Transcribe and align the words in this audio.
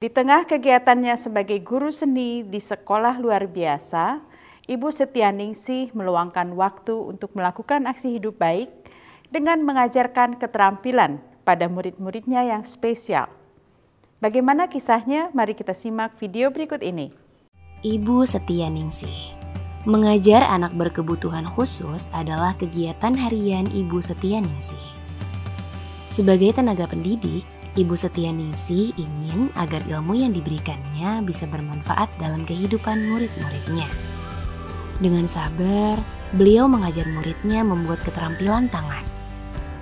Di 0.00 0.08
tengah 0.08 0.48
kegiatannya 0.48 1.12
sebagai 1.20 1.60
guru 1.60 1.92
seni 1.92 2.40
di 2.40 2.56
sekolah 2.56 3.20
luar 3.20 3.44
biasa, 3.44 4.24
Ibu 4.64 4.88
Setianingsih 4.88 5.92
meluangkan 5.92 6.56
waktu 6.56 6.96
untuk 6.96 7.36
melakukan 7.36 7.84
aksi 7.84 8.16
hidup 8.16 8.40
baik 8.40 8.72
dengan 9.28 9.60
mengajarkan 9.60 10.40
keterampilan 10.40 11.20
pada 11.44 11.68
murid-muridnya 11.68 12.48
yang 12.48 12.64
spesial. 12.64 13.28
Bagaimana 14.24 14.72
kisahnya? 14.72 15.28
Mari 15.36 15.52
kita 15.52 15.76
simak 15.76 16.16
video 16.16 16.48
berikut 16.48 16.80
ini. 16.80 17.12
Ibu 17.84 18.24
Setianingsih 18.24 19.36
Mengajar 19.84 20.48
anak 20.48 20.72
berkebutuhan 20.80 21.44
khusus 21.44 22.08
adalah 22.16 22.56
kegiatan 22.56 23.12
harian 23.12 23.68
Ibu 23.68 24.00
Setianingsih. 24.00 24.96
Sebagai 26.08 26.56
tenaga 26.56 26.88
pendidik, 26.88 27.44
Ibu 27.78 27.94
Setia 27.94 28.34
Ningsih 28.34 28.90
ingin 28.98 29.54
agar 29.54 29.86
ilmu 29.86 30.18
yang 30.18 30.34
diberikannya 30.34 31.22
bisa 31.22 31.46
bermanfaat 31.46 32.10
dalam 32.18 32.42
kehidupan 32.42 33.06
murid-muridnya. 33.06 33.86
Dengan 34.98 35.30
sabar, 35.30 36.02
beliau 36.34 36.66
mengajar 36.66 37.06
muridnya 37.06 37.62
membuat 37.62 38.02
keterampilan 38.02 38.66
tangan. 38.74 39.06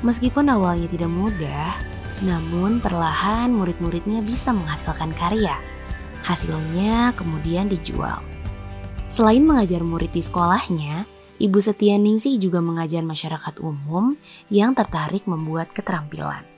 Meskipun 0.04 0.52
awalnya 0.52 0.84
tidak 0.92 1.08
mudah, 1.08 1.72
namun 2.20 2.76
perlahan 2.84 3.56
murid-muridnya 3.56 4.20
bisa 4.20 4.52
menghasilkan 4.52 5.16
karya. 5.16 5.56
Hasilnya 6.28 7.16
kemudian 7.16 7.72
dijual. 7.72 8.20
Selain 9.08 9.40
mengajar 9.40 9.80
murid 9.80 10.12
di 10.12 10.20
sekolahnya, 10.20 11.08
Ibu 11.40 11.56
Setia 11.56 11.96
Ningsih 11.96 12.36
juga 12.36 12.60
mengajar 12.60 13.00
masyarakat 13.00 13.64
umum 13.64 14.12
yang 14.52 14.76
tertarik 14.76 15.24
membuat 15.24 15.72
keterampilan. 15.72 16.57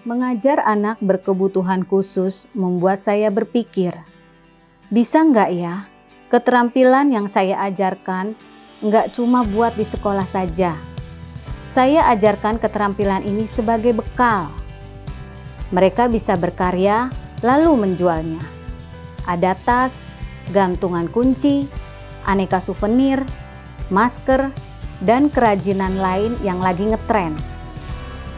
Mengajar 0.00 0.64
anak 0.64 0.96
berkebutuhan 1.04 1.84
khusus 1.84 2.48
membuat 2.56 3.04
saya 3.04 3.28
berpikir, 3.28 3.92
bisa 4.88 5.20
nggak 5.20 5.50
ya 5.52 5.84
keterampilan 6.32 7.12
yang 7.12 7.28
saya 7.28 7.60
ajarkan 7.68 8.32
nggak 8.80 9.12
cuma 9.12 9.44
buat 9.44 9.76
di 9.76 9.84
sekolah 9.84 10.24
saja. 10.24 10.72
Saya 11.68 12.08
ajarkan 12.16 12.56
keterampilan 12.56 13.28
ini 13.28 13.44
sebagai 13.44 13.92
bekal. 13.92 14.48
Mereka 15.68 16.08
bisa 16.08 16.32
berkarya 16.32 17.12
lalu 17.44 17.84
menjualnya. 17.84 18.40
Ada 19.28 19.52
tas, 19.52 20.08
gantungan 20.48 21.12
kunci, 21.12 21.68
aneka 22.24 22.56
souvenir, 22.56 23.20
masker, 23.92 24.48
dan 25.04 25.28
kerajinan 25.28 26.00
lain 26.00 26.40
yang 26.40 26.56
lagi 26.56 26.88
ngetren. 26.88 27.36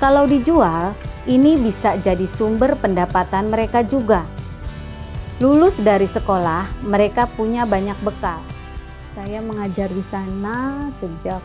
Kalau 0.02 0.26
dijual, 0.26 0.90
ini 1.26 1.54
bisa 1.54 1.94
jadi 1.98 2.26
sumber 2.26 2.74
pendapatan 2.74 3.46
mereka 3.46 3.86
juga. 3.86 4.26
Lulus 5.38 5.78
dari 5.78 6.06
sekolah, 6.06 6.86
mereka 6.86 7.30
punya 7.30 7.66
banyak 7.66 7.98
bekal. 8.02 8.42
Saya 9.14 9.42
mengajar 9.42 9.90
di 9.90 10.02
sana 10.02 10.88
sejak 10.98 11.42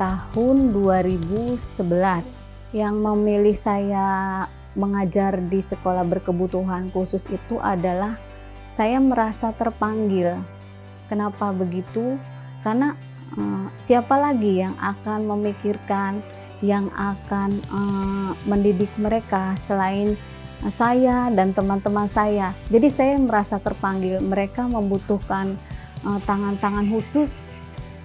tahun 0.00 0.72
2011. 0.72 1.60
Yang 2.76 2.94
memilih 2.96 3.56
saya 3.56 4.08
mengajar 4.76 5.40
di 5.40 5.64
sekolah 5.64 6.04
berkebutuhan 6.04 6.92
khusus 6.92 7.24
itu 7.32 7.56
adalah 7.60 8.20
saya 8.68 9.00
merasa 9.00 9.52
terpanggil. 9.56 10.36
Kenapa 11.08 11.52
begitu? 11.56 12.20
Karena 12.60 12.92
uh, 13.36 13.72
siapa 13.80 14.20
lagi 14.20 14.60
yang 14.60 14.76
akan 14.76 15.24
memikirkan 15.24 16.20
yang 16.64 16.88
akan 16.96 17.60
uh, 17.68 18.30
mendidik 18.48 18.88
mereka 18.96 19.56
selain 19.60 20.16
saya 20.72 21.28
dan 21.28 21.52
teman-teman 21.52 22.08
saya. 22.08 22.56
Jadi 22.72 22.88
saya 22.88 23.14
merasa 23.20 23.60
terpanggil. 23.60 24.24
Mereka 24.24 24.64
membutuhkan 24.64 25.52
eh, 26.00 26.20
tangan-tangan 26.24 26.86
uh, 26.88 26.90
khusus 26.96 27.52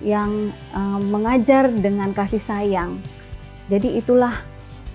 yang 0.03 0.52
uh, 0.75 0.99
mengajar 0.99 1.72
dengan 1.72 2.12
kasih 2.12 2.44
sayang. 2.44 3.00
Jadi 3.72 3.95
itulah 4.03 4.35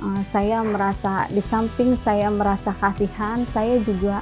uh, 0.04 0.22
saya 0.26 0.60
merasa 0.60 1.24
di 1.32 1.40
samping 1.40 1.96
saya 1.96 2.28
merasa 2.28 2.76
kasihan, 2.76 3.48
saya 3.48 3.80
juga 3.80 4.20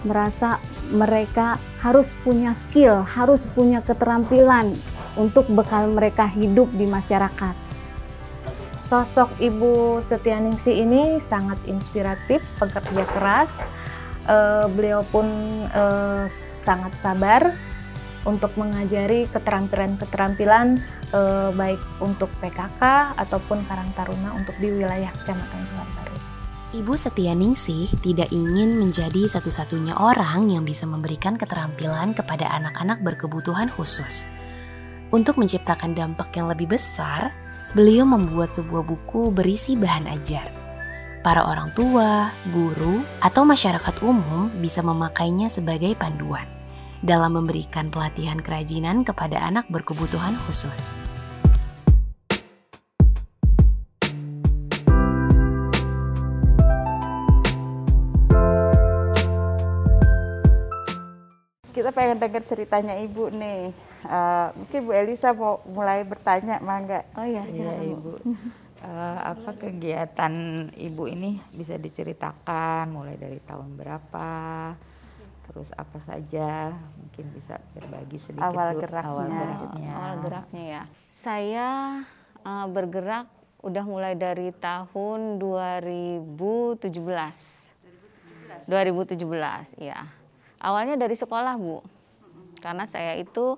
merasa 0.00 0.56
mereka 0.88 1.60
harus 1.84 2.16
punya 2.24 2.56
skill, 2.56 3.04
harus 3.04 3.44
punya 3.44 3.84
keterampilan 3.84 4.72
untuk 5.20 5.44
bekal 5.52 5.90
mereka 5.92 6.24
hidup 6.24 6.72
di 6.72 6.88
masyarakat. 6.88 7.69
Sosok 8.90 9.38
Ibu 9.38 10.02
Setianingsih 10.02 10.82
ini 10.82 11.22
sangat 11.22 11.62
inspiratif, 11.70 12.42
pekerja 12.58 13.06
keras. 13.06 13.70
Uh, 14.26 14.66
beliau 14.74 15.06
pun 15.06 15.30
uh, 15.70 16.26
sangat 16.26 16.98
sabar 16.98 17.54
untuk 18.26 18.50
mengajari 18.58 19.30
keterampilan-keterampilan 19.30 20.82
uh, 21.14 21.54
baik 21.54 21.78
untuk 22.02 22.34
PKK 22.42 23.14
ataupun 23.14 23.62
Karang 23.70 23.94
Taruna 23.94 24.34
untuk 24.34 24.58
di 24.58 24.74
wilayah 24.74 25.14
Kecamatan 25.22 25.60
Johar 25.70 25.88
Baru. 25.94 26.16
Ibu 26.74 26.94
Setianingsih 26.98 27.94
tidak 28.02 28.34
ingin 28.34 28.74
menjadi 28.74 29.30
satu-satunya 29.30 29.94
orang 30.02 30.50
yang 30.50 30.66
bisa 30.66 30.82
memberikan 30.90 31.38
keterampilan 31.38 32.10
kepada 32.10 32.50
anak-anak 32.58 33.06
berkebutuhan 33.06 33.70
khusus. 33.70 34.26
Untuk 35.14 35.38
menciptakan 35.38 35.94
dampak 35.94 36.34
yang 36.34 36.50
lebih 36.50 36.74
besar, 36.74 37.30
beliau 37.74 38.02
membuat 38.08 38.50
sebuah 38.50 38.82
buku 38.82 39.30
berisi 39.30 39.78
bahan 39.78 40.10
ajar. 40.10 40.50
Para 41.20 41.44
orang 41.44 41.70
tua, 41.76 42.32
guru, 42.48 43.04
atau 43.20 43.44
masyarakat 43.44 44.00
umum 44.00 44.48
bisa 44.58 44.80
memakainya 44.80 45.52
sebagai 45.52 45.92
panduan 45.92 46.48
dalam 47.04 47.36
memberikan 47.36 47.92
pelatihan 47.92 48.40
kerajinan 48.40 49.04
kepada 49.04 49.36
anak 49.40 49.68
berkebutuhan 49.68 50.36
khusus. 50.48 50.96
Kita 61.90 62.06
pengen 62.06 62.22
dengar 62.22 62.46
ceritanya 62.46 62.94
ibu 63.02 63.34
nih 63.34 63.74
Uh, 64.00 64.48
mungkin 64.56 64.88
Bu 64.88 64.96
Elisa 64.96 65.36
mau 65.36 65.60
mulai 65.68 66.00
bertanya, 66.08 66.56
mangga. 66.64 67.04
Oh 67.12 67.26
ya, 67.28 67.44
iya 67.52 67.84
Ibu. 67.84 68.16
Uh, 68.80 69.18
apa 69.36 69.52
kegiatan 69.60 70.32
Ibu 70.72 71.04
ini 71.04 71.36
bisa 71.52 71.76
diceritakan 71.76 72.88
mulai 72.88 73.20
dari 73.20 73.36
tahun 73.44 73.76
berapa? 73.76 74.30
Terus 75.52 75.68
apa 75.76 76.00
saja? 76.08 76.72
Mungkin 76.96 77.28
bisa 77.28 77.60
berbagi 77.76 78.24
sedikit 78.24 78.48
awal 78.48 78.80
geraknya. 78.80 79.04
Awal 79.04 79.28
geraknya. 79.28 79.92
Awal 79.92 80.14
geraknya 80.24 80.62
ya. 80.64 80.82
Saya 81.12 81.68
uh, 82.40 82.66
bergerak 82.72 83.28
udah 83.60 83.84
mulai 83.84 84.16
dari 84.16 84.48
tahun 84.56 85.36
2017. 85.36 86.88
2017, 88.64 88.64
2017 88.64 89.76
ya. 89.76 90.19
Awalnya 90.60 91.00
dari 91.00 91.16
sekolah, 91.16 91.56
Bu. 91.56 91.80
Karena 92.60 92.84
saya 92.84 93.16
itu 93.16 93.56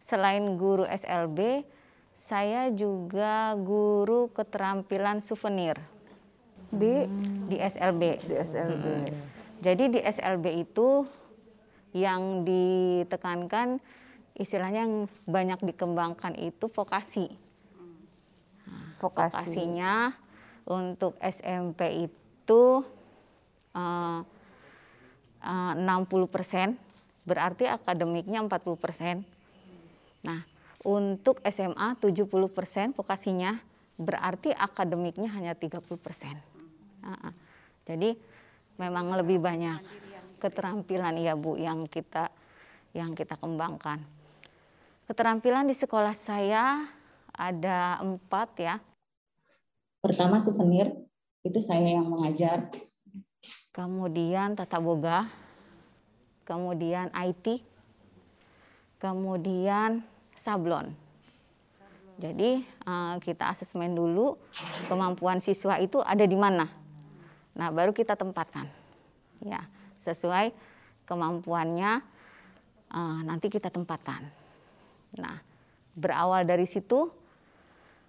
selain 0.00 0.56
guru 0.56 0.88
SLB, 0.88 1.68
saya 2.16 2.72
juga 2.72 3.52
guru 3.60 4.32
keterampilan 4.32 5.20
souvenir 5.20 5.76
di 6.72 7.04
di 7.52 7.56
SLB. 7.60 8.02
Di 8.24 8.34
SLB. 8.40 8.84
Hmm. 8.88 9.04
Jadi 9.60 9.84
di 9.92 10.00
SLB 10.00 10.64
itu 10.64 11.04
yang 11.94 12.42
ditekankan 12.42 13.78
istilahnya 14.34 14.88
yang 14.88 15.06
banyak 15.28 15.60
dikembangkan 15.62 16.34
itu 16.40 16.66
vokasi. 16.72 17.30
Vokasi. 18.98 19.36
Vokasinya 19.36 20.16
untuk 20.64 21.14
SMP 21.20 22.08
itu 22.08 22.82
uh, 23.76 24.20
uh, 25.44 25.76
60 25.76 26.26
persen, 26.32 26.80
berarti 27.28 27.68
akademiknya 27.68 28.40
40 28.42 28.80
persen 28.80 29.16
Nah, 30.24 30.40
untuk 30.82 31.38
SMA 31.44 32.00
70% 32.00 32.96
vokasinya 32.96 33.60
berarti 33.94 34.50
akademiknya 34.50 35.30
hanya 35.36 35.52
30%. 35.54 35.84
Nah, 37.04 37.30
jadi 37.84 38.16
memang 38.80 39.12
lebih 39.20 39.38
banyak 39.38 39.84
keterampilan 40.40 41.14
ya 41.20 41.36
Bu 41.36 41.60
yang 41.60 41.86
kita 41.86 42.32
yang 42.96 43.12
kita 43.12 43.36
kembangkan. 43.36 44.00
Keterampilan 45.04 45.68
di 45.68 45.76
sekolah 45.76 46.16
saya 46.16 46.88
ada 47.36 48.00
empat 48.00 48.48
ya. 48.56 48.74
Pertama 50.00 50.40
souvenir, 50.40 50.88
itu 51.44 51.60
saya 51.60 51.84
yang 51.84 52.08
mengajar. 52.08 52.72
Kemudian 53.74 54.54
tata 54.54 54.78
boga, 54.78 55.26
kemudian 56.46 57.10
IT, 57.10 57.58
kemudian 59.02 60.06
sablon. 60.38 60.94
Jadi 62.22 62.62
uh, 62.86 63.18
kita 63.18 63.50
asesmen 63.50 63.98
dulu 63.98 64.38
kemampuan 64.86 65.42
siswa 65.42 65.82
itu 65.82 65.98
ada 66.06 66.22
di 66.22 66.38
mana. 66.38 66.70
Nah 67.58 67.68
baru 67.74 67.90
kita 67.90 68.14
tempatkan. 68.14 68.70
Ya 69.42 69.66
sesuai 70.06 70.54
kemampuannya 71.10 72.04
uh, 72.94 73.20
nanti 73.26 73.50
kita 73.50 73.72
tempatkan. 73.72 74.28
Nah, 75.18 75.40
berawal 75.94 76.44
dari 76.44 76.66
situ 76.66 77.10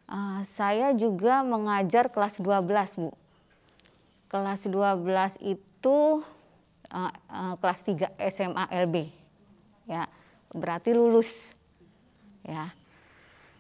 uh, 0.10 0.42
saya 0.58 0.92
juga 0.94 1.42
mengajar 1.42 2.10
kelas 2.10 2.42
12, 2.42 3.02
Bu. 3.02 3.12
Kelas 4.28 4.66
12 4.68 5.40
itu 5.42 6.00
uh, 6.92 7.14
uh, 7.30 7.56
kelas 7.62 7.80
3 7.86 8.18
SMA 8.34 8.66
LB. 8.86 8.96
Ya, 9.86 10.10
berarti 10.54 10.92
lulus. 10.94 11.54
Ya. 12.42 12.74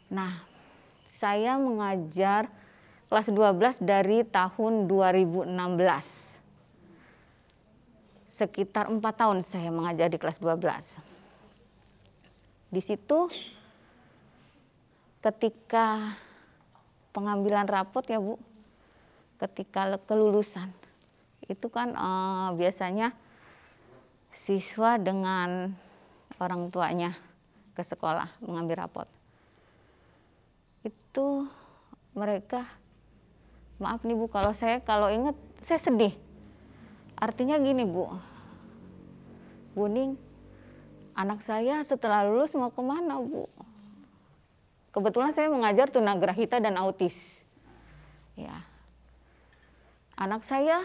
Nah, 0.09 0.45
saya 1.15 1.57
mengajar 1.57 2.49
kelas 3.09 3.29
12 3.29 3.81
dari 3.81 4.25
tahun 4.25 4.89
2016. 4.89 5.53
Sekitar 8.35 8.91
empat 8.91 9.15
tahun 9.15 9.47
saya 9.47 9.71
mengajar 9.71 10.11
di 10.11 10.19
kelas 10.19 10.43
12. 10.43 10.99
Di 12.73 12.81
situ 12.83 13.31
ketika 15.23 16.19
pengambilan 17.15 17.65
rapot 17.65 18.03
ya 18.05 18.19
Bu, 18.19 18.35
ketika 19.45 20.01
kelulusan 20.09 20.73
itu 21.45 21.69
kan 21.69 21.93
uh, 21.93 22.49
biasanya 22.57 23.13
siswa 24.33 24.97
dengan 24.97 25.77
orang 26.41 26.73
tuanya 26.73 27.13
ke 27.77 27.85
sekolah 27.85 28.41
mengambil 28.41 28.85
rapot. 28.85 29.07
Itu 30.81 31.45
mereka 32.17 32.65
maaf 33.77 34.01
nih 34.01 34.17
Bu 34.17 34.25
kalau 34.31 34.55
saya 34.57 34.81
kalau 34.81 35.13
inget 35.13 35.37
saya 35.61 35.77
sedih. 35.77 36.13
Artinya 37.15 37.55
gini 37.61 37.87
Bu, 37.87 38.11
Buning 39.77 40.19
anak 41.15 41.43
saya 41.47 41.79
setelah 41.87 42.27
lulus 42.27 42.51
mau 42.57 42.73
ke 42.73 42.81
mana 42.83 43.21
Bu? 43.21 43.47
Kebetulan 44.91 45.35
saya 45.35 45.51
mengajar 45.51 45.91
tunagrahita 45.91 46.59
dan 46.63 46.79
autis. 46.79 47.43
Ya. 48.39 48.63
Anak 50.15 50.47
saya 50.47 50.79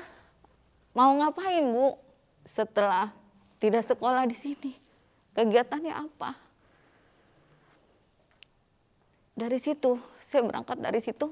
mau 0.91 1.15
ngapain 1.15 1.63
Bu 1.63 1.95
setelah 2.43 3.15
tidak 3.63 3.87
sekolah 3.87 4.27
di 4.27 4.35
sini? 4.35 4.73
Kegiatannya 5.39 5.95
apa? 5.95 6.35
Dari 9.39 9.59
situ, 9.63 9.95
saya 10.19 10.43
berangkat 10.43 10.83
dari 10.83 10.99
situ. 10.99 11.31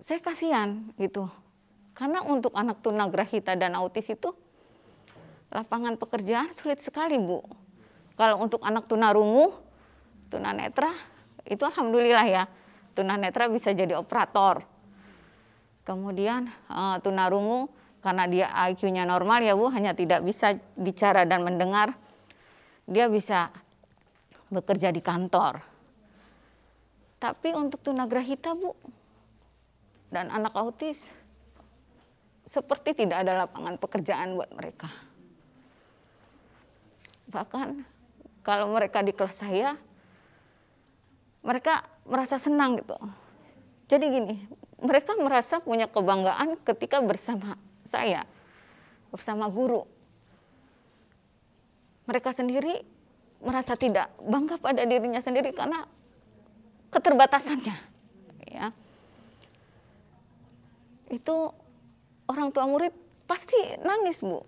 Saya 0.00 0.24
kasihan 0.24 0.88
gitu. 0.96 1.28
Karena 1.92 2.24
untuk 2.24 2.56
anak 2.56 2.80
tunagrahita 2.80 3.52
dan 3.60 3.76
autis 3.76 4.08
itu 4.08 4.32
lapangan 5.52 6.00
pekerjaan 6.00 6.48
sulit 6.56 6.80
sekali 6.80 7.20
Bu. 7.20 7.44
Kalau 8.16 8.40
untuk 8.40 8.64
anak 8.64 8.88
tunarungu, 8.88 9.52
tunanetra, 10.32 10.96
itu 11.44 11.60
alhamdulillah 11.60 12.24
ya, 12.24 12.44
tunanetra 12.96 13.52
bisa 13.52 13.76
jadi 13.76 14.00
operator. 14.00 14.69
Kemudian 15.90 16.46
uh, 16.70 17.02
tunarungu 17.02 17.66
karena 17.98 18.30
dia 18.30 18.46
IQ-nya 18.70 19.02
normal 19.02 19.42
ya 19.42 19.58
Bu, 19.58 19.74
hanya 19.74 19.90
tidak 19.90 20.22
bisa 20.22 20.54
bicara 20.78 21.26
dan 21.26 21.42
mendengar, 21.42 21.98
dia 22.86 23.10
bisa 23.10 23.50
bekerja 24.54 24.94
di 24.94 25.02
kantor. 25.02 25.58
Tapi 27.18 27.58
untuk 27.58 27.82
tunagrahita 27.82 28.54
Bu, 28.54 28.70
dan 30.14 30.30
anak 30.30 30.54
autis, 30.54 31.10
seperti 32.46 32.94
tidak 32.94 33.26
ada 33.26 33.42
lapangan 33.42 33.74
pekerjaan 33.74 34.38
buat 34.38 34.50
mereka. 34.54 34.86
Bahkan 37.34 37.82
kalau 38.46 38.70
mereka 38.70 39.02
di 39.02 39.10
kelas 39.10 39.42
saya 39.42 39.74
mereka 41.42 41.82
merasa 42.06 42.38
senang 42.38 42.78
gitu. 42.78 42.94
Jadi 43.90 44.06
gini 44.06 44.36
mereka 44.80 45.16
merasa 45.16 45.60
punya 45.60 45.86
kebanggaan 45.86 46.56
ketika 46.64 47.00
bersama 47.04 47.56
saya 47.88 48.24
bersama 49.12 49.46
guru 49.52 49.84
mereka 52.08 52.32
sendiri 52.32 52.82
merasa 53.40 53.76
tidak 53.76 54.10
bangga 54.20 54.60
pada 54.60 54.84
dirinya 54.84 55.20
sendiri 55.20 55.52
karena 55.52 55.84
keterbatasannya 56.90 57.76
ya 58.50 58.74
itu 61.10 61.36
orang 62.30 62.50
tua 62.54 62.66
murid 62.66 62.94
pasti 63.26 63.56
nangis 63.82 64.22
bu 64.22 64.42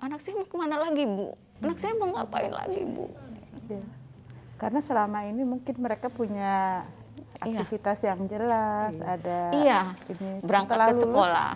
anak 0.00 0.20
saya 0.20 0.40
mau 0.40 0.48
ke 0.48 0.56
mana 0.56 0.76
lagi 0.80 1.04
bu 1.04 1.36
anak 1.60 1.78
saya 1.78 1.92
mau 1.96 2.10
ngapain 2.12 2.52
lagi 2.52 2.82
bu 2.84 3.06
ya. 3.68 3.84
karena 4.60 4.80
selama 4.80 5.24
ini 5.28 5.42
mungkin 5.44 5.76
mereka 5.80 6.08
punya 6.12 6.84
iya. 6.84 7.01
Aktivitas 7.42 7.98
iya. 8.02 8.08
yang 8.14 8.20
jelas 8.30 8.92
iya. 8.94 9.06
ada 9.18 9.38
iya. 9.52 9.80
ini 10.08 10.28
berangkat 10.42 10.76
ke 10.78 10.92
lulus, 10.94 11.02
sekolah. 11.02 11.50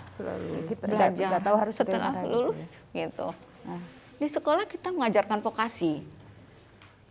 kita 0.67 0.85
belajar. 0.87 1.29
nggak 1.31 1.45
tahu 1.47 1.57
harus 1.57 1.75
setelah 1.75 2.13
lulus 2.27 2.61
gitu, 2.91 2.97
gitu. 2.97 3.29
Nah. 3.67 3.83
di 4.19 4.29
sekolah 4.31 4.65
kita 4.67 4.89
mengajarkan 4.91 5.39
vokasi. 5.43 6.03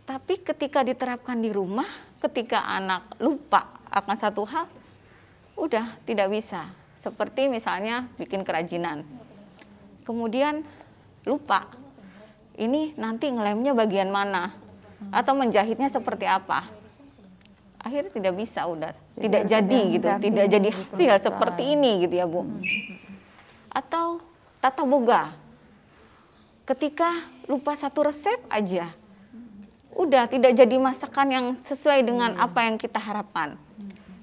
Tapi 0.06 0.38
ketika 0.38 0.86
diterapkan 0.86 1.34
di 1.42 1.50
rumah 1.50 1.86
ketika 2.22 2.62
anak 2.62 3.18
lupa 3.18 3.82
akan 3.90 4.16
satu 4.16 4.46
hal 4.46 4.70
udah 5.58 5.98
tidak 6.06 6.30
bisa. 6.30 6.70
Seperti 7.02 7.50
misalnya 7.50 8.06
bikin 8.14 8.46
kerajinan. 8.46 9.02
Kemudian 10.06 10.62
lupa 11.26 11.66
ini 12.54 12.94
nanti 12.94 13.28
ngelemnya 13.34 13.74
bagian 13.74 14.14
mana? 14.14 14.54
Atau 15.10 15.34
menjahitnya 15.34 15.90
seperti 15.90 16.24
apa 16.24 16.85
akhirnya 17.86 18.10
tidak 18.10 18.34
bisa 18.34 18.66
udah 18.66 18.90
tidak 19.14 19.42
jadi 19.46 19.80
gitu. 19.94 20.08
tidak 20.18 20.46
jadi 20.50 20.68
hasil 20.74 21.10
seperti 21.22 21.62
ini 21.78 22.02
gitu 22.02 22.14
ya 22.18 22.26
bu. 22.26 22.42
Atau 23.70 24.18
tata 24.58 24.82
boga. 24.82 25.30
Ketika 26.66 27.30
lupa 27.46 27.78
satu 27.78 28.10
resep 28.10 28.42
aja 28.50 28.90
udah 29.94 30.28
tidak 30.28 30.52
jadi 30.52 30.76
masakan 30.76 31.28
yang 31.30 31.46
sesuai 31.62 32.02
dengan 32.02 32.34
apa 32.36 32.66
yang 32.66 32.76
kita 32.76 32.98
harapkan. 32.98 33.54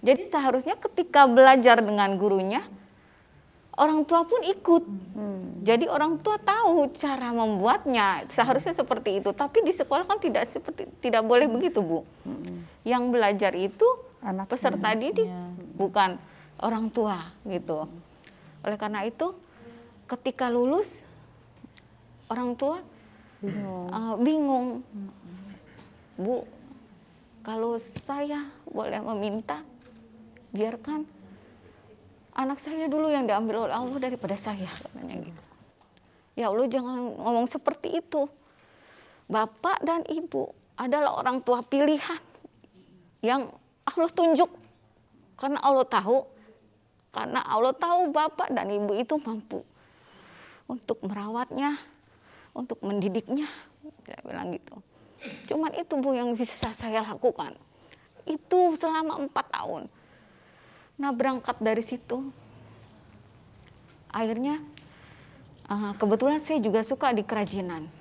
Jadi 0.04 0.28
seharusnya 0.28 0.76
ketika 0.76 1.24
belajar 1.26 1.80
dengan 1.80 2.20
gurunya 2.20 2.68
orang 3.78 4.06
tua 4.06 4.22
pun 4.26 4.42
ikut. 4.46 4.84
Hmm. 5.18 5.64
Jadi 5.64 5.88
orang 5.88 6.20
tua 6.22 6.38
tahu 6.38 6.92
cara 6.94 7.32
membuatnya. 7.34 8.28
Seharusnya 8.30 8.76
seperti 8.76 9.24
itu. 9.24 9.32
Tapi 9.34 9.64
di 9.66 9.74
sekolah 9.74 10.06
kan 10.06 10.20
tidak 10.20 10.50
seperti 10.52 10.90
tidak 11.00 11.24
boleh 11.26 11.50
begitu, 11.50 11.80
Bu. 11.82 12.06
Hmm. 12.28 12.68
Yang 12.86 13.04
belajar 13.10 13.54
itu 13.56 13.88
anak 14.24 14.52
peserta 14.52 14.96
didik, 14.96 15.28
bukan 15.76 16.20
orang 16.62 16.88
tua 16.92 17.32
gitu. 17.48 17.88
Oleh 18.64 18.78
karena 18.80 19.04
itu 19.04 19.36
ketika 20.08 20.48
lulus 20.48 20.88
orang 22.30 22.56
tua 22.56 22.80
bingung. 23.42 23.88
Uh, 23.90 24.16
bingung. 24.20 24.68
Hmm. 24.84 25.12
Bu, 26.14 26.46
kalau 27.42 27.82
saya 28.06 28.46
boleh 28.70 29.02
meminta 29.02 29.66
biarkan 30.54 31.10
anak 32.34 32.60
saya 32.62 32.90
dulu 32.90 33.10
yang 33.10 33.30
diambil 33.30 33.70
oleh 33.70 33.76
Allah 33.78 33.98
daripada 34.02 34.34
saya 34.34 34.70
katanya 34.82 35.16
gitu. 35.22 35.44
Ya 36.34 36.50
Allah 36.50 36.66
jangan 36.66 37.14
ngomong 37.14 37.46
seperti 37.46 38.02
itu. 38.02 38.26
Bapak 39.30 39.82
dan 39.86 40.02
ibu 40.10 40.50
adalah 40.74 41.22
orang 41.22 41.40
tua 41.46 41.62
pilihan 41.62 42.20
yang 43.24 43.54
Allah 43.86 44.10
tunjuk 44.12 44.50
karena 45.38 45.62
Allah 45.62 45.86
tahu 45.86 46.26
karena 47.14 47.46
Allah 47.46 47.74
tahu 47.78 48.10
bapak 48.10 48.50
dan 48.50 48.74
ibu 48.74 48.98
itu 48.98 49.16
mampu 49.22 49.62
untuk 50.66 50.98
merawatnya, 51.06 51.78
untuk 52.58 52.82
mendidiknya. 52.82 53.46
Saya 54.10 54.20
bilang 54.26 54.50
gitu. 54.50 54.76
Cuman 55.54 55.72
itu 55.78 55.94
bu 56.02 56.18
yang 56.18 56.34
bisa 56.34 56.74
saya 56.74 57.06
lakukan. 57.06 57.54
Itu 58.26 58.74
selama 58.82 59.22
empat 59.22 59.46
tahun 59.54 59.86
Nah 61.04 61.12
berangkat 61.12 61.60
dari 61.60 61.84
situ, 61.84 62.32
akhirnya 64.08 64.64
uh, 65.68 65.92
kebetulan 66.00 66.40
saya 66.40 66.64
juga 66.64 66.80
suka 66.80 67.12
di 67.12 67.28
kerajinan. 67.28 67.92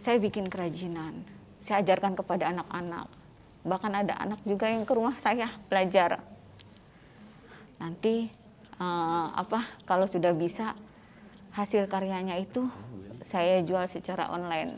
Saya 0.00 0.16
bikin 0.16 0.48
kerajinan, 0.48 1.20
saya 1.60 1.84
ajarkan 1.84 2.16
kepada 2.16 2.56
anak-anak. 2.56 3.12
Bahkan 3.68 3.92
ada 3.92 4.16
anak 4.16 4.40
juga 4.48 4.72
yang 4.72 4.88
ke 4.88 4.96
rumah 4.96 5.12
saya 5.20 5.52
belajar. 5.68 6.24
Nanti 7.76 8.32
uh, 8.80 9.28
apa 9.36 9.60
kalau 9.84 10.08
sudah 10.08 10.32
bisa 10.32 10.72
hasil 11.52 11.84
karyanya 11.84 12.40
itu 12.40 12.64
saya 13.20 13.60
jual 13.60 13.84
secara 13.92 14.32
online. 14.32 14.72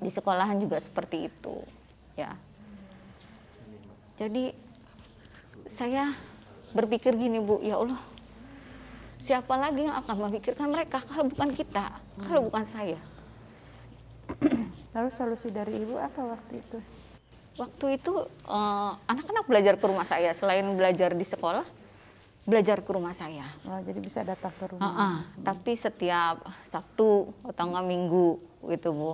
Di 0.00 0.08
sekolahan 0.08 0.56
juga 0.56 0.80
seperti 0.80 1.28
itu, 1.28 1.60
ya. 2.16 2.32
Jadi 4.16 4.63
saya 5.70 6.12
berpikir 6.74 7.14
gini 7.14 7.38
Bu, 7.38 7.62
ya 7.62 7.78
Allah, 7.78 8.00
siapa 9.22 9.54
lagi 9.56 9.86
yang 9.86 9.96
akan 10.04 10.28
memikirkan 10.28 10.68
mereka 10.68 11.00
kalau 11.06 11.30
bukan 11.30 11.50
kita, 11.54 11.96
kalau 12.26 12.50
bukan 12.50 12.64
saya. 12.66 13.00
Lalu 14.94 15.10
solusi 15.10 15.50
dari 15.50 15.80
ibu 15.82 15.98
apa 15.98 16.20
waktu 16.22 16.60
itu? 16.60 16.78
Waktu 17.54 17.86
itu 17.98 18.14
eh, 18.50 18.92
anak-anak 19.06 19.44
belajar 19.46 19.74
ke 19.78 19.84
rumah 19.86 20.06
saya 20.06 20.34
selain 20.34 20.66
belajar 20.74 21.14
di 21.14 21.26
sekolah, 21.26 21.66
belajar 22.46 22.82
ke 22.82 22.90
rumah 22.90 23.14
saya. 23.14 23.46
Oh, 23.66 23.78
jadi 23.82 23.98
bisa 24.02 24.20
datang 24.26 24.52
ke 24.54 24.64
rumah. 24.70 24.82
Ah-ah, 24.84 25.16
Tapi 25.42 25.72
setiap 25.78 26.42
Sabtu 26.68 27.30
atau 27.46 27.64
enggak 27.70 27.86
Minggu 27.86 28.38
gitu 28.70 28.90
bu. 28.90 29.12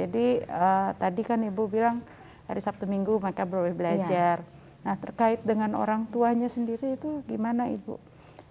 Jadi 0.00 0.42
eh, 0.44 0.90
tadi 0.96 1.20
kan 1.24 1.40
ibu 1.44 1.68
bilang 1.68 2.00
hari 2.48 2.60
Sabtu 2.64 2.88
Minggu 2.88 3.20
mereka 3.20 3.44
boleh 3.44 3.72
belajar. 3.76 4.40
Nah 4.86 4.94
terkait 4.98 5.42
dengan 5.42 5.74
orang 5.74 6.06
tuanya 6.08 6.46
sendiri 6.46 6.94
itu 6.94 7.22
gimana 7.26 7.66
ibu? 7.70 7.98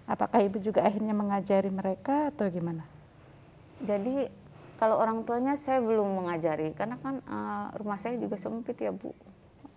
Apakah 0.08 0.40
ibu 0.40 0.56
juga 0.60 0.84
akhirnya 0.84 1.12
mengajari 1.12 1.68
mereka 1.68 2.32
atau 2.32 2.48
gimana? 2.48 2.84
Jadi 3.84 4.28
kalau 4.80 4.96
orang 4.96 5.26
tuanya 5.26 5.58
saya 5.58 5.82
belum 5.84 6.24
mengajari 6.24 6.72
karena 6.72 6.96
kan 7.00 7.20
eh, 7.20 7.66
rumah 7.76 7.98
saya 8.00 8.16
juga 8.16 8.36
sempit 8.40 8.76
ya 8.80 8.92
bu. 8.92 9.12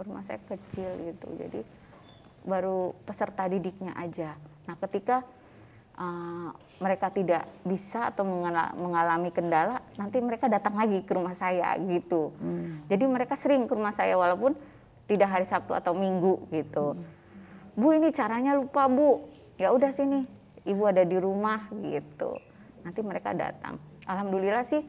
Rumah 0.01 0.23
saya 0.25 0.39
kecil 0.47 1.13
gitu. 1.13 1.27
Jadi 1.35 1.61
baru 2.41 2.95
peserta 3.05 3.45
didiknya 3.45 3.93
aja. 3.95 4.39
Nah 4.65 4.75
ketika 4.79 5.23
eh, 5.99 6.49
mereka 6.81 7.13
tidak 7.13 7.45
bisa 7.61 8.09
atau 8.09 8.25
mengala- 8.25 8.73
mengalami 8.73 9.29
kendala, 9.29 9.83
nanti 9.99 10.17
mereka 10.17 10.49
datang 10.49 10.73
lagi 10.73 11.05
ke 11.05 11.11
rumah 11.13 11.37
saya 11.37 11.77
gitu. 11.77 12.33
Jadi 12.89 13.03
mereka 13.05 13.37
sering 13.37 13.69
ke 13.69 13.73
rumah 13.77 13.93
saya 13.93 14.17
walaupun 14.17 14.57
tidak 15.11 15.27
hari 15.27 15.43
Sabtu 15.43 15.75
atau 15.75 15.91
Minggu 15.91 16.47
gitu. 16.55 16.95
Bu 17.75 17.91
ini 17.91 18.15
caranya 18.15 18.55
lupa 18.55 18.87
bu. 18.87 19.27
Ya 19.59 19.75
udah 19.75 19.91
sini, 19.91 20.23
ibu 20.63 20.87
ada 20.87 21.03
di 21.03 21.19
rumah 21.19 21.67
gitu. 21.83 22.39
Nanti 22.87 23.03
mereka 23.03 23.35
datang. 23.35 23.75
Alhamdulillah 24.07 24.63
sih 24.63 24.79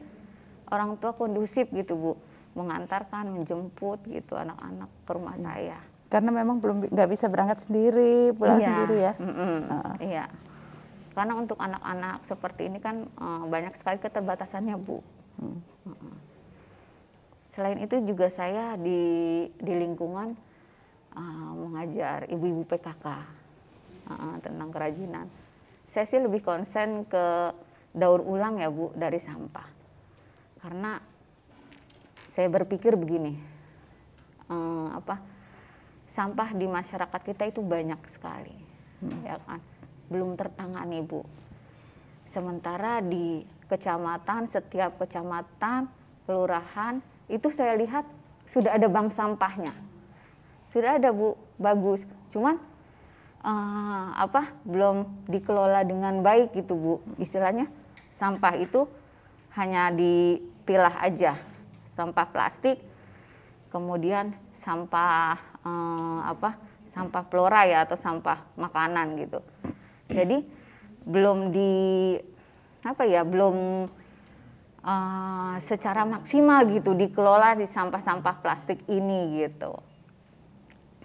orang 0.71 0.95
tua 0.97 1.11
kondusif 1.13 1.67
gitu 1.75 1.93
bu, 1.99 2.11
mengantarkan, 2.55 3.27
menjemput 3.35 3.99
gitu 4.07 4.39
anak-anak 4.39 4.87
ke 5.03 5.11
rumah 5.11 5.35
saya. 5.35 5.77
Karena 6.07 6.31
memang 6.31 6.63
belum 6.63 6.87
nggak 6.87 7.09
bisa 7.11 7.27
berangkat 7.27 7.67
sendiri, 7.67 8.31
pulang 8.31 8.63
Iya, 8.63 8.67
sendiri 8.71 8.97
ya. 8.97 9.13
mm-mm, 9.19 9.57
Iya. 9.99 10.25
Karena 11.13 11.33
untuk 11.37 11.57
anak-anak 11.61 12.25
seperti 12.25 12.71
ini 12.71 12.79
kan 12.79 13.05
eh, 13.05 13.43
banyak 13.45 13.75
sekali 13.75 13.99
keterbatasannya 13.99 14.77
bu. 14.79 15.03
Mm-mm. 15.43 16.15
Selain 17.53 17.77
itu 17.77 18.01
juga 18.01 18.33
saya 18.33 18.73
di 18.81 19.45
di 19.61 19.73
lingkungan 19.77 20.33
eh, 21.13 21.51
mengajar 21.53 22.25
ibu-ibu 22.25 22.65
PKK 22.65 23.05
eh, 24.09 24.35
tentang 24.41 24.69
kerajinan. 24.73 25.29
Saya 25.85 26.09
sih 26.09 26.17
lebih 26.17 26.41
konsen 26.41 27.05
ke 27.05 27.53
daur 27.93 28.25
ulang 28.25 28.57
ya 28.57 28.73
bu 28.73 28.89
dari 28.97 29.21
sampah. 29.21 29.69
Karena 30.57 30.97
saya 32.25 32.49
berpikir 32.49 32.97
begini, 32.97 33.37
eh, 34.49 34.87
apa 34.89 35.21
sampah 36.09 36.57
di 36.57 36.65
masyarakat 36.65 37.21
kita 37.21 37.53
itu 37.53 37.61
banyak 37.61 38.01
sekali, 38.09 38.53
ya 39.25 39.37
kan, 39.45 39.61
belum 40.09 40.33
tertangani 40.33 41.05
bu. 41.05 41.21
Sementara 42.25 42.97
di 43.01 43.45
kecamatan, 43.69 44.49
setiap 44.49 44.97
kecamatan, 44.97 45.85
kelurahan 46.25 47.01
itu 47.33 47.49
saya 47.49 47.73
lihat 47.73 48.05
sudah 48.45 48.77
ada 48.77 48.85
bank 48.85 49.09
sampahnya, 49.09 49.73
sudah 50.69 51.01
ada 51.01 51.09
bu, 51.09 51.33
bagus. 51.57 52.05
Cuman 52.29 52.61
eh, 53.41 54.07
apa 54.13 54.53
belum 54.61 55.25
dikelola 55.25 55.81
dengan 55.81 56.21
baik 56.21 56.53
gitu 56.53 56.77
bu, 56.77 56.93
istilahnya 57.17 57.65
sampah 58.13 58.53
itu 58.61 58.85
hanya 59.57 59.89
dipilah 59.89 61.01
aja, 61.01 61.41
sampah 61.97 62.29
plastik, 62.29 62.77
kemudian 63.73 64.37
sampah 64.53 65.41
eh, 65.65 66.19
apa 66.29 66.61
sampah 66.93 67.25
flora 67.25 67.65
ya 67.65 67.89
atau 67.89 67.97
sampah 67.97 68.45
makanan 68.53 69.17
gitu. 69.17 69.41
Jadi 70.13 70.45
belum 71.09 71.49
di 71.49 71.73
apa 72.85 73.03
ya 73.07 73.25
belum 73.25 73.87
eh, 74.83 75.55
secara 75.63 76.03
maksimal 76.03 76.67
gitu 76.69 76.91
dikelola 76.93 77.55
si 77.57 77.65
sampah-sampah 77.65 78.35
plastik 78.43 78.83
ini 78.91 79.43
gitu. 79.43 79.73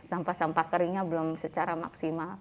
Sampah-sampah 0.04 0.64
keringnya 0.72 1.06
belum 1.06 1.38
secara 1.38 1.78
maksimal. 1.78 2.40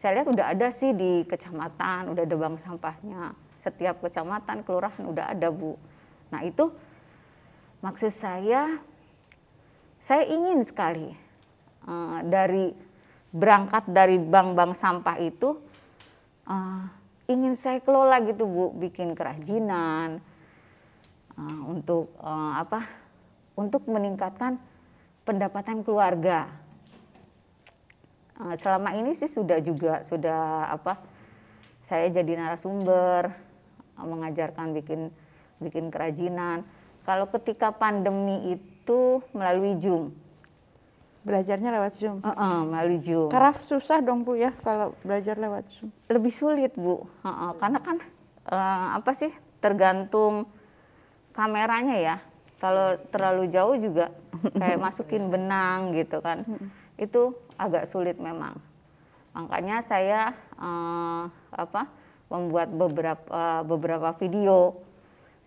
Saya 0.00 0.20
lihat 0.20 0.28
udah 0.32 0.46
ada 0.48 0.72
sih 0.72 0.96
di 0.96 1.28
kecamatan 1.28 2.10
udah 2.16 2.24
ada 2.24 2.36
bank 2.36 2.56
sampahnya. 2.60 3.36
Setiap 3.60 4.00
kecamatan 4.00 4.64
kelurahan 4.64 5.04
udah 5.04 5.28
ada 5.28 5.52
bu. 5.52 5.76
Nah 6.32 6.40
itu 6.40 6.72
maksud 7.84 8.08
saya 8.08 8.80
saya 10.00 10.24
ingin 10.24 10.64
sekali 10.64 11.12
eh, 11.84 12.18
dari 12.24 12.72
berangkat 13.30 13.86
dari 13.86 14.16
bank-bank 14.16 14.72
sampah 14.74 15.20
itu 15.20 15.60
eh, 16.48 16.84
ingin 17.28 17.60
saya 17.60 17.84
kelola 17.84 18.24
gitu 18.24 18.48
bu. 18.48 18.72
Bikin 18.72 19.12
kerajinan 19.12 20.24
eh, 21.38 21.60
untuk 21.68 22.14
eh, 22.18 22.52
apa 22.58 22.80
untuk 23.58 23.84
meningkatkan 23.86 24.56
pendapatan 25.26 25.84
keluarga 25.84 26.48
Eh, 28.40 28.56
selama 28.56 28.96
ini 28.96 29.12
sih 29.12 29.28
sudah 29.28 29.60
juga 29.60 30.00
sudah 30.00 30.72
apa 30.72 30.96
saya 31.84 32.08
jadi 32.08 32.40
narasumber 32.40 33.28
eh, 34.00 34.06
mengajarkan 34.08 34.72
bikin 34.80 35.12
bikin 35.60 35.92
kerajinan 35.92 36.64
kalau 37.04 37.28
ketika 37.28 37.68
pandemi 37.68 38.56
itu 38.56 39.20
melalui 39.36 39.76
Zoom 39.76 40.16
Belajarnya 41.20 41.76
lewat 41.76 41.92
Zoom. 42.00 42.24
Heeh, 42.24 42.58
melalui 42.64 42.96
Zoom. 42.96 43.28
Keraf 43.28 43.60
susah 43.60 44.00
dong 44.00 44.24
Bu 44.24 44.40
ya 44.40 44.56
kalau 44.64 44.96
belajar 45.04 45.36
lewat 45.36 45.68
Zoom. 45.68 45.92
lebih 46.08 46.32
sulit 46.32 46.72
bu 46.80 47.04
Heeh, 47.20 47.50
karena 47.60 47.78
kan 47.84 48.00
eh, 48.48 48.88
apa 48.96 49.12
sih 49.12 49.28
tergantung 49.60 50.48
kameranya 51.32 51.96
ya 51.96 52.16
kalau 52.60 52.98
terlalu 53.08 53.48
jauh 53.48 53.76
juga 53.80 54.12
kayak 54.60 54.78
masukin 54.78 55.32
benang 55.32 55.96
gitu 55.96 56.20
kan. 56.20 56.44
Itu 57.00 57.36
agak 57.56 57.88
sulit 57.88 58.20
memang. 58.20 58.56
Makanya 59.32 59.80
saya 59.80 60.36
eh, 60.60 61.22
apa 61.54 61.88
membuat 62.30 62.68
beberapa 62.70 63.64
beberapa 63.64 64.08
video. 64.20 64.78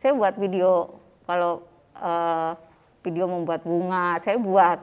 Saya 0.02 0.18
buat 0.18 0.36
video 0.36 1.00
kalau 1.30 1.63
eh, 2.02 2.52
video 3.04 3.30
membuat 3.30 3.62
bunga 3.68 4.18
saya 4.24 4.40
buat 4.40 4.80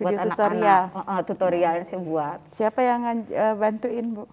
buat 0.00 0.14
Video 0.14 0.24
anak-anak. 0.24 0.38
tutorial. 0.38 0.82
Heeh, 0.96 1.18
tutorial 1.28 1.72
yang 1.78 1.86
saya 1.86 2.00
buat. 2.02 2.38
Siapa 2.54 2.80
yang 2.82 3.00
eh, 3.28 3.54
bantuin 3.54 4.06
Bu? 4.14 4.24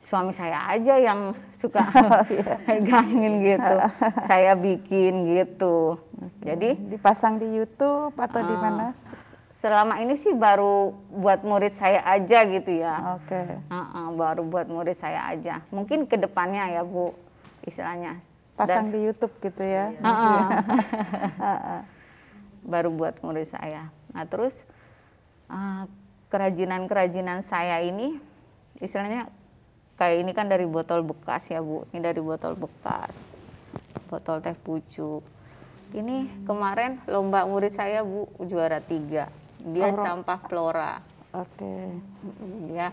Suami 0.00 0.32
saya 0.32 0.64
aja 0.66 0.96
yang 0.96 1.36
suka 1.52 1.84
pegangin 2.66 3.44
gitu. 3.44 3.76
saya 4.24 4.56
bikin 4.56 5.28
gitu. 5.28 6.00
Jadi 6.40 6.76
Dipasang 6.96 7.36
di 7.36 7.48
YouTube 7.52 8.16
atau 8.16 8.40
di 8.40 8.54
eh, 8.56 8.58
mana? 8.58 8.86
selama 9.60 10.00
ini 10.00 10.16
sih 10.16 10.32
baru 10.32 10.96
buat 11.12 11.44
murid 11.44 11.76
saya 11.76 12.00
aja 12.08 12.48
gitu 12.48 12.80
ya. 12.80 13.20
Oke. 13.20 13.60
Heeh, 13.60 14.06
baru 14.16 14.40
buat 14.40 14.72
murid 14.72 14.96
saya 14.96 15.28
aja. 15.28 15.60
Mungkin 15.68 16.08
ke 16.08 16.16
depannya 16.16 16.64
ya 16.72 16.80
Bu 16.80 17.12
istilahnya. 17.68 18.24
Pasang 18.56 18.88
Dan- 18.88 18.96
di 18.96 19.04
YouTube 19.04 19.36
gitu 19.38 19.60
ya. 19.60 19.92
Heeh. 21.44 21.80
baru 22.60 22.88
buat 22.92 23.20
murid 23.20 23.52
saya. 23.52 23.92
Nah 24.16 24.24
terus 24.24 24.64
eh, 25.52 25.84
kerajinan-kerajinan 26.32 27.44
saya 27.44 27.84
ini 27.84 28.16
istilahnya 28.80 29.28
kayak 30.00 30.16
ini 30.18 30.32
kan 30.32 30.48
dari 30.48 30.64
botol 30.64 31.04
bekas 31.04 31.44
ya 31.46 31.60
bu. 31.60 31.84
Ini 31.86 32.00
dari 32.00 32.18
botol 32.18 32.56
bekas, 32.56 33.12
botol 34.08 34.40
teh 34.40 34.56
pucuk. 34.56 35.20
Ini 35.90 36.46
kemarin 36.48 37.04
lomba 37.04 37.44
murid 37.44 37.70
saya 37.70 38.00
bu 38.00 38.24
juara 38.40 38.80
tiga. 38.80 39.28
Dia 39.60 39.86
Oh, 39.86 39.92
ro- 39.92 40.06
sampah 40.06 40.38
flora. 40.40 40.92
Oke. 41.30 42.00
Dia 42.64 42.88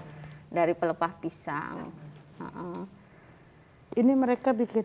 dari 0.48 0.76
pelepah 0.76 1.16
pisang. 1.16 1.88
Heeh. 2.38 2.80
Ini 3.96 4.14
mereka 4.14 4.52
bikin. 4.52 4.84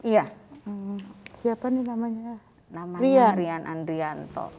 Iya, 0.00 0.30
Hmm, 0.62 0.98
Siapa 1.36 1.66
nih 1.66 1.82
namanya? 1.82 2.38
namanya 2.66 3.02
Rian. 3.02 3.34
Rian, 3.34 3.62
Andrianto, 3.64 4.50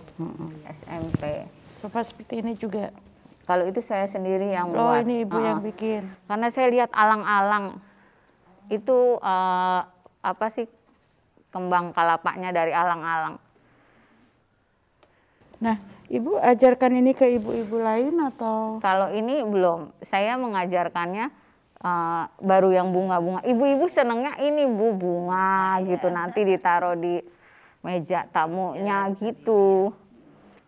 SMP. 0.65 1.43
Sofa 1.77 1.99
seperti 2.01 2.39
ini 2.39 2.53
juga. 2.53 2.91
Kalau 3.47 3.63
itu 3.63 3.79
saya 3.79 4.03
sendiri 4.11 4.51
yang 4.51 4.75
Oh 4.75 4.91
buat. 4.91 5.07
ini 5.07 5.23
ibu 5.23 5.39
Heeh. 5.39 5.47
yang 5.47 5.59
bikin. 5.63 6.03
Karena 6.27 6.47
saya 6.51 6.67
lihat 6.67 6.91
alang-alang 6.91 7.79
itu 8.67 9.15
eh, 9.23 9.81
apa 10.19 10.45
sih 10.51 10.67
kembang 11.55 11.95
kalapanya 11.95 12.51
dari 12.51 12.75
alang-alang. 12.75 13.39
Nah, 15.57 15.79
ibu 16.11 16.37
ajarkan 16.37 17.01
ini 17.01 17.15
ke 17.17 17.25
ibu-ibu 17.39 17.81
lain 17.81 18.13
atau? 18.21 18.77
Kalau 18.83 19.09
ini 19.09 19.41
belum, 19.41 19.89
saya 20.05 20.37
mengajarkannya 20.37 21.33
uh, 21.81 22.29
baru 22.37 22.69
yang 22.77 22.93
bunga-bunga. 22.93 23.41
Ibu-ibu 23.41 23.89
senengnya 23.89 24.37
ini 24.37 24.69
bu 24.69 24.93
bunga 24.93 25.81
gitu 25.81 26.13
nanti 26.13 26.45
ditaruh 26.45 26.93
di 26.93 27.21
meja 27.81 28.29
tamunya 28.29 29.09
gitu. 29.17 29.93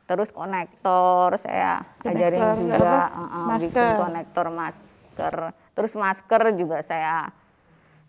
Terus 0.10 0.34
konektor 0.34 1.38
saya 1.38 1.86
ajarin 2.02 2.42
Konektor, 2.42 2.66
juga 2.66 2.82
apa? 2.82 2.98
uh, 3.14 3.22
uh, 3.22 3.46
Masker. 3.46 3.70
bikin 3.70 3.88
konektor 3.94 4.46
masker. 4.50 5.36
Terus 5.78 5.94
masker 5.94 6.42
juga 6.58 6.78
saya 6.82 7.30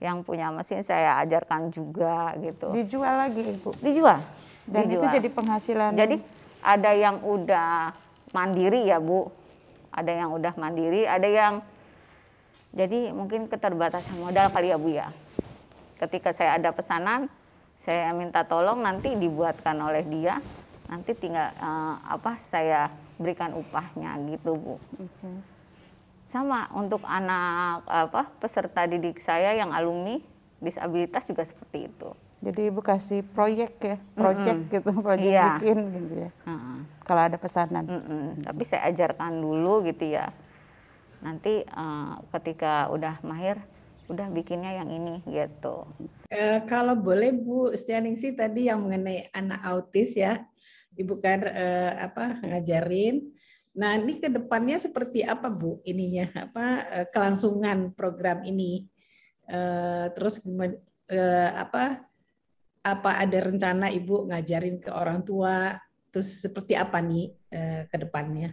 yang 0.00 0.24
punya 0.24 0.48
mesin 0.48 0.80
saya 0.80 1.20
ajarkan 1.20 1.68
juga 1.68 2.32
gitu. 2.40 2.72
Dijual 2.72 3.28
lagi 3.28 3.44
ibu. 3.52 3.76
Dijual. 3.84 4.16
Dan 4.64 4.88
itu 4.88 4.96
dijual. 4.96 5.12
jadi 5.12 5.28
penghasilan. 5.28 5.92
Jadi 5.92 6.16
ada 6.64 6.90
yang 6.96 7.20
udah 7.20 7.92
mandiri 8.32 8.88
ya 8.88 8.96
Bu, 8.96 9.28
ada 9.92 10.08
yang 10.08 10.32
udah 10.32 10.56
mandiri, 10.56 11.04
ada 11.04 11.28
yang 11.28 11.60
jadi 12.72 13.12
mungkin 13.12 13.44
keterbatasan 13.44 14.16
modal 14.24 14.48
kali 14.48 14.72
ya 14.72 14.80
Bu 14.80 14.88
ya. 14.88 15.12
Ketika 16.00 16.32
saya 16.32 16.56
ada 16.56 16.72
pesanan, 16.72 17.28
saya 17.84 18.08
minta 18.16 18.40
tolong 18.48 18.80
nanti 18.80 19.12
dibuatkan 19.20 19.76
oleh 19.84 20.00
dia, 20.08 20.40
nanti 20.90 21.14
tinggal 21.14 21.54
eh, 21.54 21.96
apa 22.02 22.34
saya 22.50 22.90
berikan 23.14 23.54
upahnya 23.54 24.18
gitu 24.26 24.58
Bu. 24.58 24.74
Sama 26.30 26.66
untuk 26.74 27.02
anak 27.06 27.86
apa 27.86 28.26
peserta 28.42 28.90
didik 28.90 29.22
saya 29.22 29.54
yang 29.54 29.70
alumni 29.70 30.18
disabilitas 30.58 31.30
juga 31.30 31.46
seperti 31.46 31.86
itu. 31.86 32.10
Jadi 32.40 32.72
ibu 32.72 32.80
kasih 32.80 33.20
proyek 33.36 33.72
ya, 33.84 33.96
project 34.16 34.60
gitu, 34.72 34.90
proyek 34.96 35.28
Iya. 35.28 35.60
bikin 35.60 35.78
gitu 35.92 36.14
ya. 36.24 36.30
Heeh. 36.48 36.78
Kalau 37.04 37.22
ada 37.28 37.36
pesanan. 37.36 37.84
Mm-mm. 37.84 38.40
Tapi 38.40 38.62
saya 38.64 38.88
ajarkan 38.88 39.44
dulu 39.44 39.84
gitu 39.84 40.08
ya. 40.08 40.32
Nanti 41.20 41.60
eh, 41.68 42.12
ketika 42.32 42.88
udah 42.88 43.20
mahir, 43.20 43.60
udah 44.08 44.32
bikinnya 44.32 44.72
yang 44.72 44.88
ini 44.88 45.20
gitu. 45.28 45.84
Eh, 46.32 46.64
kalau 46.64 46.96
boleh 46.96 47.34
Bu 47.36 47.76
Stianingsi 47.76 48.32
tadi 48.32 48.72
yang 48.72 48.80
mengenai 48.88 49.28
anak 49.36 49.60
autis 49.60 50.16
ya, 50.16 50.40
Ibu 50.96 51.22
kan 51.22 51.46
eh, 51.46 51.92
apa 51.98 52.42
ngajarin. 52.42 53.30
Nah 53.78 53.94
ini 53.94 54.18
ke 54.18 54.26
depannya 54.26 54.82
seperti 54.82 55.22
apa 55.22 55.46
Bu 55.46 55.78
ininya 55.86 56.50
apa 56.50 56.66
eh, 56.90 57.06
kelangsungan 57.10 57.94
program 57.94 58.42
ini? 58.42 58.86
Eh, 59.46 60.06
terus 60.14 60.42
eh, 61.10 61.50
apa 61.54 62.02
apa 62.80 63.10
ada 63.20 63.38
rencana 63.44 63.92
Ibu 63.92 64.30
ngajarin 64.30 64.82
ke 64.82 64.90
orang 64.90 65.22
tua? 65.22 65.78
Terus 66.10 66.42
seperti 66.42 66.74
apa 66.74 66.98
nih 66.98 67.30
eh, 67.54 67.82
ke 67.86 67.96
depannya? 68.02 68.50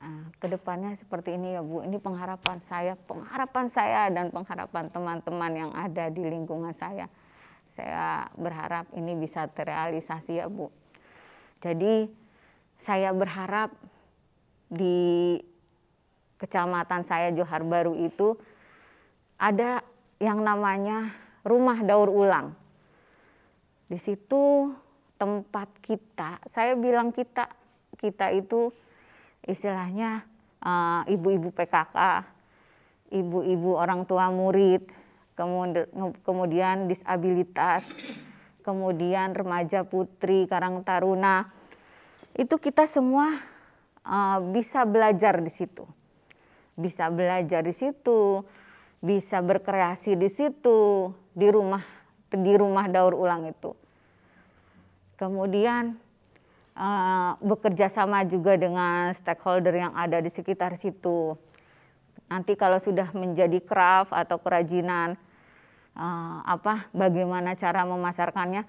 Nah, 0.00 0.32
ke 0.40 0.48
depannya 0.48 0.96
seperti 0.96 1.36
ini 1.36 1.52
ya 1.52 1.60
Bu. 1.60 1.84
Ini 1.84 2.00
pengharapan 2.00 2.56
saya, 2.64 2.96
pengharapan 2.96 3.68
saya 3.68 4.08
dan 4.08 4.32
pengharapan 4.32 4.88
teman-teman 4.88 5.52
yang 5.52 5.72
ada 5.76 6.08
di 6.08 6.24
lingkungan 6.24 6.72
saya. 6.72 7.04
Saya 7.76 8.24
berharap 8.32 8.88
ini 8.96 9.12
bisa 9.12 9.44
terrealisasi 9.44 10.40
ya 10.40 10.48
Bu. 10.48 10.72
Jadi 11.60 12.08
saya 12.80 13.12
berharap 13.12 13.72
di 14.72 15.36
kecamatan 16.40 17.04
saya 17.04 17.28
Johar 17.36 17.60
Baru 17.68 17.92
itu 18.00 18.40
ada 19.36 19.84
yang 20.16 20.40
namanya 20.40 21.12
rumah 21.44 21.80
daur 21.84 22.08
ulang. 22.08 22.56
Di 23.88 24.00
situ 24.00 24.72
tempat 25.20 25.68
kita, 25.84 26.40
saya 26.48 26.72
bilang 26.80 27.12
kita, 27.12 27.48
kita 28.00 28.32
itu 28.32 28.72
istilahnya 29.44 30.24
eh, 30.64 31.02
ibu-ibu 31.12 31.52
PKK, 31.52 31.96
ibu-ibu 33.12 33.76
orang 33.76 34.08
tua 34.08 34.32
murid, 34.32 34.88
kemudian 36.24 36.88
disabilitas, 36.88 37.84
kemudian 38.60 39.32
remaja 39.34 39.82
putri, 39.82 40.46
karang 40.46 40.84
taruna, 40.86 41.50
itu 42.38 42.56
kita 42.56 42.86
semua 42.86 43.28
eh, 44.06 44.38
bisa 44.52 44.86
belajar 44.86 45.42
di 45.42 45.50
situ, 45.50 45.84
bisa 46.78 47.10
belajar 47.10 47.66
di 47.66 47.74
situ, 47.74 48.44
bisa 49.00 49.40
berkreasi 49.40 50.14
di 50.14 50.28
situ, 50.28 51.10
di 51.32 51.48
rumah 51.48 51.82
di 52.30 52.54
rumah 52.54 52.86
daur 52.86 53.18
ulang 53.18 53.50
itu. 53.50 53.74
Kemudian 55.18 55.98
eh, 56.78 57.32
bekerja 57.42 57.90
sama 57.90 58.22
juga 58.24 58.54
dengan 58.54 59.10
stakeholder 59.16 59.74
yang 59.88 59.92
ada 59.98 60.22
di 60.22 60.30
sekitar 60.30 60.78
situ. 60.78 61.34
Nanti 62.30 62.54
kalau 62.54 62.78
sudah 62.78 63.10
menjadi 63.10 63.58
craft 63.58 64.14
atau 64.14 64.38
kerajinan, 64.38 65.18
eh, 65.96 66.38
apa 66.44 66.90
bagaimana 66.92 67.54
cara 67.58 67.86
memasarkannya, 67.86 68.62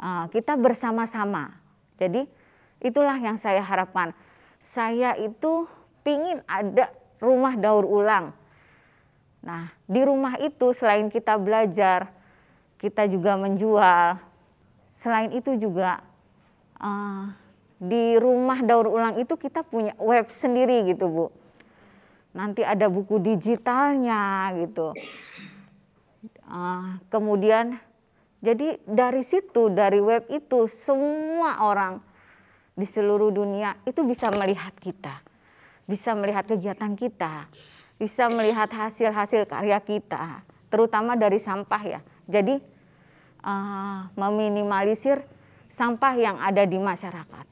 eh, 0.00 0.24
kita 0.32 0.58
bersama-sama. 0.58 1.56
Jadi 1.96 2.28
itulah 2.80 3.16
yang 3.16 3.40
saya 3.40 3.62
harapkan. 3.64 4.12
Saya 4.60 5.14
itu 5.16 5.68
pingin 6.02 6.42
ada 6.46 6.90
rumah 7.22 7.56
daur 7.56 7.86
ulang. 7.86 8.34
Nah, 9.46 9.70
di 9.86 10.02
rumah 10.02 10.34
itu 10.42 10.74
selain 10.74 11.06
kita 11.06 11.38
belajar, 11.38 12.10
kita 12.82 13.06
juga 13.06 13.38
menjual. 13.38 14.18
Selain 14.98 15.30
itu 15.30 15.54
juga 15.56 16.02
eh, 16.82 17.24
di 17.76 18.16
rumah 18.16 18.64
daur 18.64 18.88
ulang 18.88 19.20
itu 19.20 19.36
kita 19.36 19.60
punya 19.60 19.92
web 20.00 20.26
sendiri 20.32 20.88
gitu 20.88 21.08
bu. 21.08 21.26
Nanti 22.36 22.64
ada 22.64 22.88
buku 22.88 23.20
digitalnya 23.20 24.52
gitu. 24.60 24.92
Eh, 26.46 26.88
kemudian 27.10 27.74
jadi 28.38 28.78
dari 28.86 29.26
situ 29.26 29.66
dari 29.66 29.98
web 29.98 30.30
itu 30.30 30.70
semua 30.70 31.58
orang 31.66 31.98
di 32.78 32.86
seluruh 32.86 33.34
dunia 33.34 33.74
itu 33.82 34.06
bisa 34.06 34.30
melihat 34.30 34.70
kita, 34.78 35.26
bisa 35.90 36.14
melihat 36.14 36.46
kegiatan 36.46 36.94
kita, 36.94 37.50
bisa 37.98 38.30
melihat 38.30 38.70
hasil-hasil 38.70 39.50
karya 39.50 39.80
kita, 39.82 40.46
terutama 40.70 41.18
dari 41.18 41.42
sampah 41.42 41.82
ya. 41.82 42.00
Jadi 42.30 42.62
eh, 43.42 44.00
meminimalisir 44.14 45.26
sampah 45.74 46.14
yang 46.14 46.38
ada 46.38 46.62
di 46.62 46.78
masyarakat. 46.78 47.46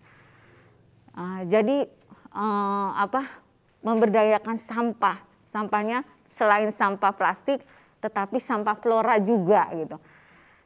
Eh, 1.19 1.41
jadi 1.51 1.83
eh, 2.31 2.91
apa? 2.95 3.43
Memberdayakan 3.83 4.57
sampah, 4.57 5.19
sampahnya 5.51 6.07
selain 6.31 6.71
sampah 6.73 7.13
plastik, 7.13 7.61
tetapi 8.05 8.37
sampah 8.37 8.77
flora 8.77 9.17
juga 9.17 9.65
gitu. 9.73 9.97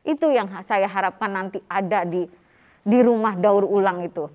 Itu 0.03 0.27
yang 0.35 0.51
saya 0.67 0.91
harapkan 0.91 1.31
nanti 1.31 1.63
ada 1.71 2.03
di 2.03 2.27
di 2.83 2.99
rumah 2.99 3.39
daur 3.39 3.63
ulang 3.63 4.03
itu. 4.03 4.27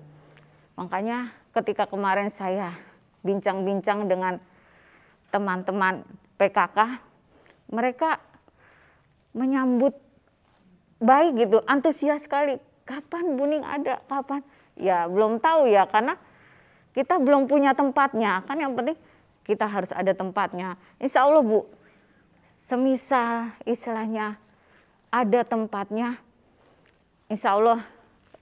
Makanya 0.80 1.36
ketika 1.52 1.84
kemarin 1.84 2.32
saya 2.32 2.72
bincang-bincang 3.20 4.08
dengan 4.08 4.40
teman-teman 5.28 6.00
PKK, 6.40 7.02
mereka 7.68 8.22
menyambut 9.36 9.92
baik 11.02 11.44
gitu, 11.44 11.60
antusias 11.68 12.24
sekali. 12.24 12.56
Kapan 12.84 13.36
Buning 13.36 13.64
ada? 13.64 14.00
Kapan? 14.08 14.40
Ya 14.76 15.08
belum 15.10 15.40
tahu 15.40 15.68
ya 15.68 15.88
karena 15.88 16.16
kita 16.94 17.18
belum 17.20 17.50
punya 17.50 17.74
tempatnya. 17.74 18.46
Kan 18.46 18.60
yang 18.60 18.72
penting 18.72 18.96
kita 19.44 19.66
harus 19.66 19.90
ada 19.90 20.12
tempatnya. 20.14 20.78
Insya 21.02 21.26
Allah 21.26 21.42
Bu, 21.42 21.66
semisal 22.74 23.54
istilahnya 23.70 24.34
ada 25.14 25.46
tempatnya, 25.46 26.18
insya 27.30 27.54
Allah 27.54 27.86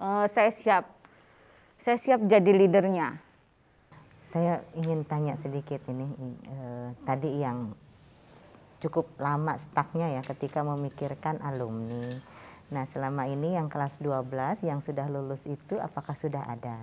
eh, 0.01 0.27
saya 0.33 0.49
siap. 0.49 0.89
Saya 1.77 2.01
siap 2.01 2.25
jadi 2.25 2.49
leadernya. 2.49 3.21
Saya 4.25 4.65
ingin 4.73 5.05
tanya 5.05 5.37
sedikit 5.37 5.85
ini 5.85 6.09
eh, 6.49 6.97
tadi 7.05 7.45
yang 7.45 7.77
cukup 8.81 9.13
lama 9.21 9.61
stucknya 9.61 10.17
ya 10.17 10.25
ketika 10.25 10.65
memikirkan 10.65 11.37
alumni. 11.45 12.09
Nah 12.73 12.89
selama 12.89 13.29
ini 13.29 13.53
yang 13.61 13.69
kelas 13.69 14.01
12 14.01 14.65
yang 14.65 14.81
sudah 14.81 15.13
lulus 15.13 15.45
itu 15.45 15.77
apakah 15.77 16.17
sudah 16.17 16.41
ada? 16.49 16.81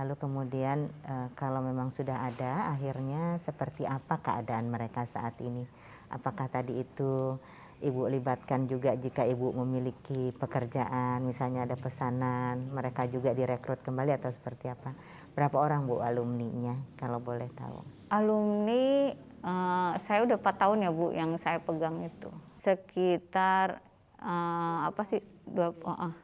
Lalu 0.00 0.16
kemudian 0.16 0.88
eh, 1.04 1.28
kalau 1.36 1.60
memang 1.60 1.92
sudah 1.92 2.24
ada 2.24 2.72
akhirnya 2.72 3.36
seperti 3.44 3.84
apa 3.84 4.16
keadaan 4.16 4.72
mereka 4.72 5.04
saat 5.04 5.36
ini? 5.44 5.83
Apakah 6.14 6.46
tadi 6.46 6.78
itu 6.78 7.34
ibu 7.82 8.06
libatkan 8.06 8.70
juga 8.70 8.94
jika 8.94 9.26
ibu 9.26 9.50
memiliki 9.50 10.30
pekerjaan 10.38 11.26
misalnya 11.26 11.66
ada 11.66 11.74
pesanan 11.74 12.70
mereka 12.70 13.04
juga 13.10 13.34
direkrut 13.34 13.82
kembali 13.82 14.14
atau 14.14 14.30
seperti 14.30 14.70
apa? 14.70 14.94
Berapa 15.34 15.58
orang 15.58 15.90
bu 15.90 15.98
alumninya 15.98 16.78
kalau 16.94 17.18
boleh 17.18 17.50
tahu? 17.58 17.82
Alumni 18.14 19.10
eh, 19.42 19.92
saya 20.06 20.22
udah 20.22 20.38
4 20.38 20.62
tahun 20.62 20.86
ya 20.86 20.90
Bu 20.94 21.10
yang 21.10 21.34
saya 21.42 21.58
pegang 21.58 21.98
itu. 22.06 22.30
Sekitar 22.62 23.82
eh, 24.22 24.78
apa 24.86 25.02
sih? 25.02 25.18
Dua, 25.44 25.74
ah, 25.84 26.14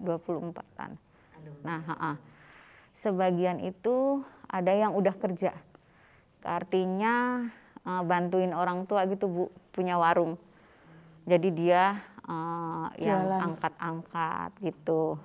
24-an. 0.00 0.98
Nah, 1.62 1.80
ha 1.86 1.94
-ha. 1.94 2.12
sebagian 2.98 3.62
itu 3.62 4.22
ada 4.48 4.72
yang 4.74 4.94
udah 4.96 5.14
kerja. 5.14 5.54
Artinya 6.42 7.46
uh, 7.88 8.04
bantuin 8.04 8.52
orang 8.52 8.84
tua 8.84 9.08
gitu 9.08 9.24
bu 9.24 9.44
punya 9.72 9.96
warung. 9.96 10.36
Jadi 11.24 11.48
dia 11.56 11.96
uh, 12.28 12.92
yang 13.00 13.24
angkat-angkat 13.56 14.52
gitu. 14.60 15.16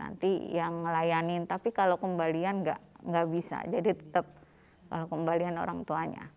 Nanti 0.00 0.56
yang 0.56 0.88
ngelayanin 0.88 1.44
tapi 1.44 1.68
kalau 1.74 2.00
kembalian 2.00 2.64
nggak 2.64 2.80
nggak 3.04 3.26
bisa. 3.28 3.60
Jadi 3.68 3.92
tetap 3.92 4.24
kalau 4.88 5.06
kembalian 5.12 5.60
orang 5.60 5.84
tuanya. 5.84 6.32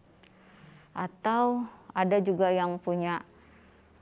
Atau 0.92 1.64
ada 1.96 2.20
juga 2.20 2.52
yang 2.52 2.76
punya 2.80 3.24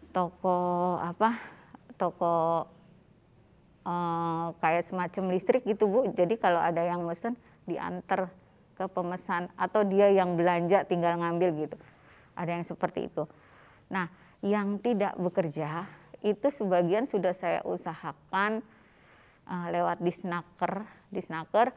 toko 0.09 0.97
apa 0.97 1.37
toko 2.01 2.65
eh, 3.85 4.45
kayak 4.57 4.87
semacam 4.87 5.23
listrik 5.35 5.67
gitu 5.67 5.85
bu. 5.85 6.09
Jadi 6.13 6.39
kalau 6.41 6.57
ada 6.57 6.81
yang 6.81 7.05
mesen 7.05 7.37
diantar 7.69 8.33
ke 8.79 8.87
pemesan 8.87 9.51
atau 9.59 9.83
dia 9.83 10.07
yang 10.07 10.39
belanja 10.39 10.87
tinggal 10.87 11.19
ngambil 11.19 11.67
gitu 11.67 11.77
ada 12.39 12.55
yang 12.55 12.63
seperti 12.63 13.11
itu 13.11 13.27
nah 13.91 14.07
yang 14.39 14.79
tidak 14.79 15.19
bekerja 15.19 15.83
itu 16.23 16.47
sebagian 16.47 17.03
sudah 17.03 17.35
saya 17.35 17.59
usahakan 17.67 18.63
eh, 19.43 19.67
lewat 19.75 19.99
disnaker 19.99 20.87
disnaker 21.11 21.75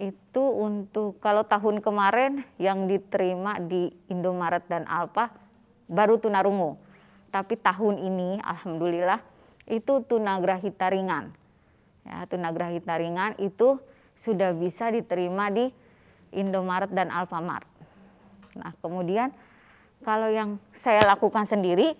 itu 0.00 0.44
untuk 0.48 1.20
kalau 1.20 1.44
tahun 1.44 1.84
kemarin 1.84 2.40
yang 2.56 2.88
diterima 2.88 3.60
di 3.60 3.92
Indomaret 4.08 4.64
dan 4.64 4.88
Alfa 4.88 5.28
baru 5.90 6.16
tunarungu. 6.16 6.80
Tapi 7.28 7.60
tahun 7.60 8.00
ini 8.00 8.40
alhamdulillah 8.40 9.20
itu 9.68 10.00
tunagrahita 10.08 10.88
ringan. 10.88 11.36
Ya, 12.08 12.24
tunagrahita 12.26 12.96
ringan 12.96 13.36
itu 13.36 13.76
sudah 14.16 14.56
bisa 14.56 14.88
diterima 14.88 15.52
di 15.52 15.68
Indomaret 16.30 16.90
dan 16.94 17.10
Alfamart. 17.10 17.66
Nah, 18.58 18.74
kemudian 18.82 19.30
kalau 20.02 20.30
yang 20.32 20.56
saya 20.72 21.04
lakukan 21.04 21.44
sendiri 21.44 21.94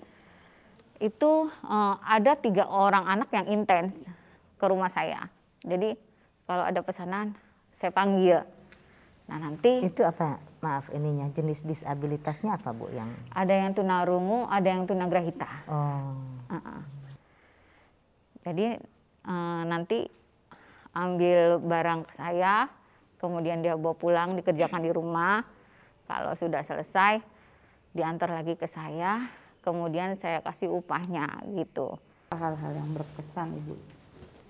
itu 1.01 1.33
eh, 1.49 1.95
ada 2.05 2.37
tiga 2.37 2.69
orang 2.69 3.09
anak 3.09 3.29
yang 3.33 3.47
intens 3.49 3.97
ke 4.61 4.65
rumah 4.69 4.93
saya. 4.93 5.33
Jadi 5.65 5.97
kalau 6.45 6.65
ada 6.69 6.81
pesanan 6.85 7.33
saya 7.81 7.93
panggil. 7.93 8.45
Nah 9.31 9.39
nanti 9.41 9.81
Itu 9.81 10.05
apa? 10.05 10.41
Maaf 10.61 10.93
ininya 10.93 11.25
jenis 11.33 11.65
disabilitasnya 11.65 12.61
apa 12.61 12.77
Bu 12.77 12.93
yang 12.93 13.09
ada 13.33 13.55
yang 13.57 13.73
tunarungu, 13.73 14.45
ada 14.45 14.69
yang 14.69 14.85
tunagrahita. 14.85 15.49
Oh. 15.73 16.13
Uh-uh. 16.53 16.81
Jadi 18.45 18.77
eh, 19.25 19.63
nanti 19.65 20.05
ambil 20.93 21.63
barang 21.63 22.05
ke 22.05 22.13
saya, 22.19 22.69
kemudian 23.21 23.61
dia 23.61 23.77
bawa 23.77 23.93
pulang 23.95 24.35
dikerjakan 24.41 24.81
di 24.81 24.91
rumah. 24.91 25.45
Kalau 26.09 26.33
sudah 26.35 26.65
selesai 26.65 27.23
diantar 27.95 28.33
lagi 28.33 28.57
ke 28.57 28.67
saya, 28.67 29.31
kemudian 29.61 30.17
saya 30.19 30.41
kasih 30.41 30.73
upahnya 30.73 31.29
gitu. 31.55 32.01
Hal-hal 32.35 32.73
yang 32.75 32.91
berkesan 32.97 33.55
Ibu 33.55 33.77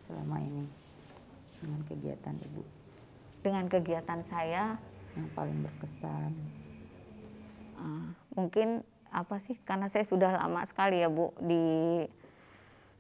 selama 0.07 0.39
ini 0.41 0.65
dengan 1.61 1.81
kegiatan 1.85 2.35
Ibu 2.37 2.63
Dengan 3.41 3.65
kegiatan 3.69 4.21
saya 4.25 4.79
yang 5.17 5.29
paling 5.35 5.59
berkesan. 5.67 6.33
eh, 7.81 8.07
mungkin 8.37 8.85
apa 9.11 9.43
sih 9.43 9.59
karena 9.67 9.91
saya 9.91 10.07
sudah 10.07 10.39
lama 10.39 10.63
sekali 10.69 11.03
ya 11.03 11.11
Bu 11.11 11.35
di 11.43 12.07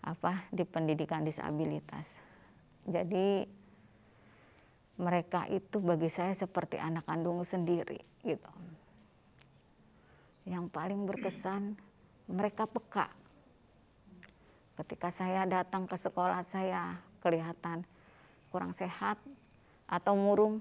apa 0.00 0.48
di 0.50 0.64
pendidikan 0.64 1.22
disabilitas. 1.22 2.08
Jadi 2.88 3.44
mereka 5.00 5.48
itu 5.48 5.80
bagi 5.80 6.12
saya 6.12 6.36
seperti 6.36 6.76
anak 6.76 7.08
kandung 7.08 7.40
sendiri 7.48 7.96
gitu. 8.20 8.52
Yang 10.44 10.68
paling 10.68 11.08
berkesan 11.08 11.80
mereka 12.28 12.68
peka. 12.68 13.08
Ketika 14.76 15.08
saya 15.08 15.48
datang 15.48 15.88
ke 15.88 15.96
sekolah 15.96 16.44
saya 16.44 17.00
kelihatan 17.24 17.84
kurang 18.52 18.76
sehat 18.76 19.16
atau 19.88 20.16
murung, 20.16 20.60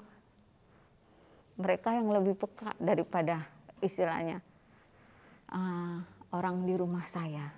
mereka 1.60 1.92
yang 1.92 2.08
lebih 2.08 2.40
peka 2.40 2.72
daripada 2.80 3.44
istilahnya 3.84 4.40
eh, 5.52 5.98
orang 6.32 6.64
di 6.64 6.74
rumah 6.80 7.04
saya 7.08 7.52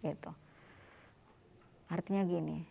gitu 0.00 0.30
artinya 1.88 2.22
gini 2.22 2.62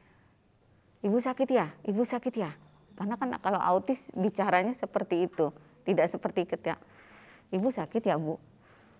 ibu 1.04 1.18
sakit 1.18 1.50
ya 1.50 1.68
ibu 1.84 2.02
sakit 2.06 2.34
ya 2.38 2.52
karena 2.98 3.14
kan 3.14 3.30
kalau 3.38 3.62
autis 3.62 4.10
bicaranya 4.18 4.74
seperti 4.74 5.30
itu 5.30 5.54
tidak 5.86 6.10
seperti 6.10 6.50
ketika 6.50 6.82
ibu 7.54 7.70
sakit 7.70 8.02
ya 8.02 8.18
bu? 8.18 8.42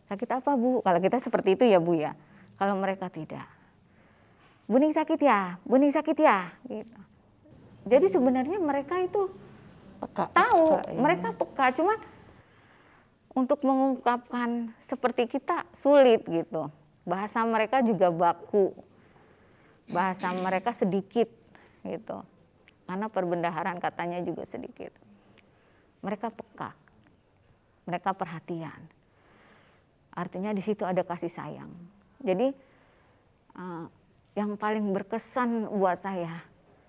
Sakit 0.06 0.30
apa 0.38 0.54
bu? 0.54 0.86
Kalau 0.86 1.00
kita 1.02 1.18
seperti 1.18 1.58
itu 1.58 1.66
ya 1.66 1.82
bu 1.82 1.98
ya. 1.98 2.14
Kalau 2.62 2.78
mereka 2.78 3.10
tidak 3.10 3.50
buning 4.70 4.94
sakit 4.94 5.18
ya? 5.18 5.58
Buning 5.66 5.90
sakit 5.90 6.14
ya? 6.14 6.54
Gitu. 6.70 7.00
Jadi 7.90 8.06
sebenarnya 8.14 8.62
mereka 8.62 9.02
itu 9.02 9.34
Peka, 9.98 10.30
tahu 10.30 10.78
peka, 10.78 10.94
ya. 10.94 11.00
mereka 11.02 11.28
peka. 11.34 11.66
Cuman 11.74 11.98
untuk 13.34 13.66
mengungkapkan 13.66 14.70
seperti 14.86 15.26
kita 15.26 15.66
sulit 15.74 16.22
gitu. 16.30 16.70
Bahasa 17.02 17.42
mereka 17.50 17.82
juga 17.82 18.14
baku. 18.14 18.78
Bahasa 19.90 20.30
mereka 20.38 20.76
sedikit 20.78 21.32
gitu 21.82 22.22
karena 22.88 23.12
perbendaharaan 23.12 23.84
katanya 23.84 24.24
juga 24.24 24.48
sedikit. 24.48 24.96
Mereka 26.00 26.32
peka. 26.32 26.72
Mereka 27.84 28.16
perhatian. 28.16 28.80
Artinya 30.16 30.56
di 30.56 30.64
situ 30.64 30.88
ada 30.88 31.04
kasih 31.04 31.30
sayang. 31.30 31.70
Jadi 32.24 32.48
eh, 33.60 33.86
yang 34.40 34.56
paling 34.56 34.96
berkesan 34.96 35.68
buat 35.68 36.00
saya 36.00 36.42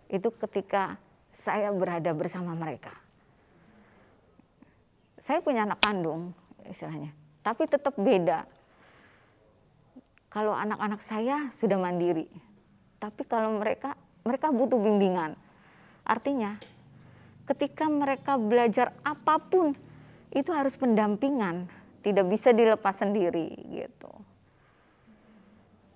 itu 0.08 0.30
ketika 0.46 0.96
saya 1.34 1.74
berada 1.74 2.14
bersama 2.14 2.54
mereka. 2.54 2.94
Saya 5.18 5.42
punya 5.42 5.66
anak 5.66 5.82
kandung 5.82 6.32
istilahnya. 6.64 7.10
Tapi 7.42 7.66
tetap 7.66 7.98
beda. 7.98 8.46
Kalau 10.30 10.54
anak-anak 10.54 11.02
saya 11.02 11.50
sudah 11.50 11.76
mandiri. 11.76 12.30
Tapi 13.02 13.22
kalau 13.26 13.58
mereka 13.58 13.98
mereka 14.22 14.52
butuh 14.52 14.76
bimbingan 14.76 15.36
artinya 16.08 16.56
ketika 17.44 17.86
mereka 17.86 18.40
belajar 18.40 18.96
apa 19.04 19.36
pun 19.40 19.76
itu 20.32 20.50
harus 20.52 20.76
pendampingan 20.76 21.68
tidak 22.04 22.24
bisa 22.28 22.52
dilepas 22.56 22.96
sendiri 22.96 23.52
gitu. 23.68 24.12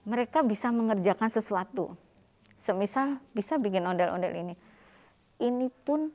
Mereka 0.03 0.43
bisa 0.43 0.69
mengerjakan 0.75 1.31
sesuatu. 1.31 1.95
Semisal 2.63 3.23
bisa 3.35 3.59
bikin 3.59 3.87
ondel-ondel 3.87 4.35
ini. 4.35 4.55
Ini 5.39 5.67
pun 5.83 6.11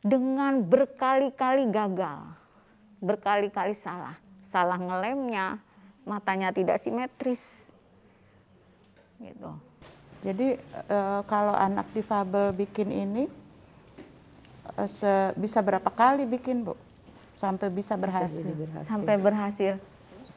dengan 0.00 0.64
berkali-kali 0.64 1.68
gagal, 1.68 2.24
berkali-kali 3.00 3.74
salah, 3.76 4.16
salah 4.52 4.78
ngelemnya, 4.80 5.60
matanya 6.04 6.52
tidak 6.52 6.80
simetris, 6.80 7.68
gitu. 9.20 9.50
Jadi 10.20 10.56
eh, 10.86 11.20
kalau 11.24 11.52
anak 11.52 11.88
difabel 11.92 12.52
bikin 12.52 12.88
ini 12.88 13.24
eh, 14.74 14.88
se- 14.88 15.34
bisa 15.34 15.60
berapa 15.60 15.86
kali 15.86 16.24
bikin 16.24 16.62
bu 16.62 16.74
sampai 17.36 17.68
bisa 17.68 17.94
berhasil? 17.94 18.40
jadi 18.40 18.54
berhasil. 18.56 18.86
Sampai 18.86 19.14
berhasil, 19.16 19.74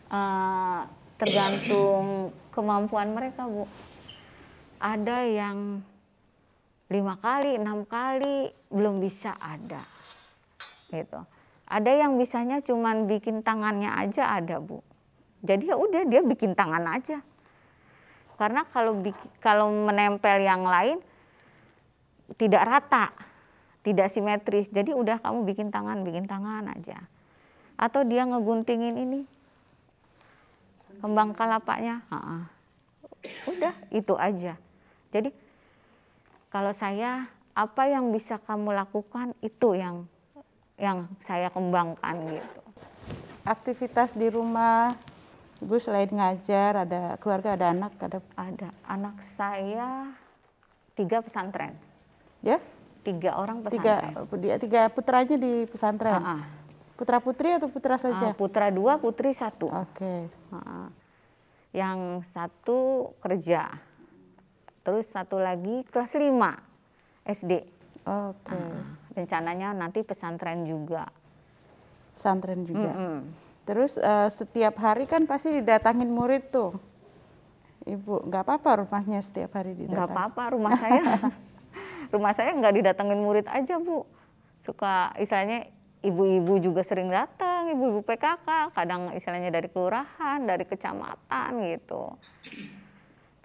Eh, 0.10 0.82
tergantung 1.16 2.34
kemampuan 2.50 3.14
mereka 3.14 3.46
bu. 3.46 3.70
Ada 4.82 5.22
yang 5.24 5.86
lima 6.90 7.14
kali, 7.14 7.54
enam 7.54 7.86
kali 7.86 8.50
belum 8.68 8.98
bisa 8.98 9.38
ada, 9.38 9.86
gitu. 10.90 11.22
Ada 11.70 11.92
yang 11.94 12.18
bisanya 12.18 12.58
cuman 12.58 13.06
bikin 13.06 13.46
tangannya 13.46 13.94
aja 13.94 14.34
ada 14.34 14.58
bu. 14.58 14.82
Jadi 15.46 15.70
ya 15.70 15.78
udah 15.78 16.02
dia 16.04 16.26
bikin 16.26 16.58
tangan 16.58 16.82
aja. 16.90 17.22
Karena 18.40 18.64
kalau 18.64 18.96
kalau 19.44 19.68
menempel 19.68 20.40
yang 20.40 20.64
lain 20.64 21.04
tidak 22.40 22.64
rata, 22.64 23.12
tidak 23.84 24.08
simetris. 24.08 24.72
Jadi 24.72 24.96
udah 24.96 25.20
kamu 25.20 25.44
bikin 25.44 25.68
tangan, 25.76 26.08
bikin 26.08 26.24
tangan 26.24 26.72
aja. 26.72 27.04
Atau 27.76 28.08
dia 28.08 28.24
ngeguntingin 28.24 28.96
ini 28.96 29.28
kembang 31.04 31.36
kelapanya, 31.36 32.04
ha-ha. 32.08 32.48
udah 33.52 33.76
itu 33.92 34.16
aja. 34.16 34.56
Jadi 35.12 35.36
kalau 36.48 36.72
saya 36.72 37.28
apa 37.52 37.92
yang 37.92 38.16
bisa 38.16 38.40
kamu 38.40 38.72
lakukan 38.72 39.36
itu 39.44 39.76
yang 39.76 40.08
yang 40.80 41.12
saya 41.28 41.52
kembangkan 41.52 42.40
gitu. 42.40 42.62
Aktivitas 43.44 44.16
di 44.16 44.32
rumah, 44.32 44.96
ibu 45.60 45.76
selain 45.80 46.08
ngajar, 46.08 46.88
ada 46.88 47.20
keluarga, 47.20 47.56
ada 47.56 47.72
anak, 47.76 47.94
ada 48.00 48.20
Ada 48.40 48.70
anak 48.88 49.20
saya 49.36 50.08
tiga 50.96 51.24
pesantren, 51.24 51.76
ya 52.44 52.60
tiga 53.04 53.40
orang 53.40 53.64
tiga 53.72 54.04
pesantren. 54.04 54.40
dia 54.44 54.56
tiga 54.60 54.82
putranya 54.92 55.36
di 55.40 55.54
pesantren. 55.68 56.20
Ha-ha. 56.20 56.38
Putra 57.00 57.24
putri 57.24 57.56
atau 57.56 57.72
putra 57.72 57.96
saja? 57.96 58.32
Uh, 58.32 58.36
putra 58.36 58.68
dua, 58.68 59.00
putri 59.00 59.32
satu. 59.32 59.72
Oke. 59.72 60.28
Uh, 60.52 60.92
yang 61.72 62.28
satu 62.36 63.14
kerja, 63.24 63.72
terus 64.84 65.08
satu 65.08 65.40
lagi 65.40 65.88
kelas 65.88 66.12
5 66.12 66.28
SD. 67.24 67.54
Oke. 68.04 68.52
Uh, 68.52 68.84
rencananya 69.16 69.72
nanti 69.72 70.04
pesantren 70.04 70.68
juga. 70.68 71.08
Pesantren 72.20 72.68
juga. 72.68 72.92
Mm 72.92 73.00
-mm. 73.00 73.49
Terus 73.70 74.02
uh, 74.02 74.26
setiap 74.34 74.82
hari 74.82 75.06
kan 75.06 75.30
pasti 75.30 75.54
didatangin 75.54 76.10
murid 76.10 76.50
tuh. 76.50 76.74
Ibu, 77.86 78.26
nggak 78.26 78.42
apa-apa 78.42 78.82
rumahnya 78.82 79.22
setiap 79.22 79.62
hari 79.62 79.78
didatangin? 79.78 79.94
Nggak 79.94 80.10
apa-apa 80.10 80.44
rumah 80.58 80.74
saya. 80.74 81.06
rumah 82.14 82.34
saya 82.34 82.50
nggak 82.58 82.74
didatengin 82.82 83.22
murid 83.22 83.46
aja 83.46 83.78
bu. 83.78 84.10
Suka 84.58 85.14
istilahnya 85.22 85.70
ibu-ibu 86.02 86.58
juga 86.58 86.82
sering 86.82 87.14
datang, 87.14 87.70
ibu-ibu 87.70 88.02
PKK, 88.02 88.74
kadang 88.74 89.14
istilahnya 89.14 89.54
dari 89.54 89.70
kelurahan, 89.70 90.42
dari 90.42 90.66
kecamatan 90.66 91.52
gitu. 91.70 92.18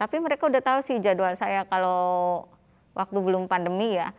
Tapi 0.01 0.17
mereka 0.25 0.49
udah 0.49 0.65
tahu 0.65 0.81
sih 0.89 1.05
jadwal 1.05 1.37
saya 1.37 1.69
kalau 1.69 2.49
waktu 2.97 3.19
belum 3.21 3.45
pandemi 3.45 4.01
ya, 4.01 4.17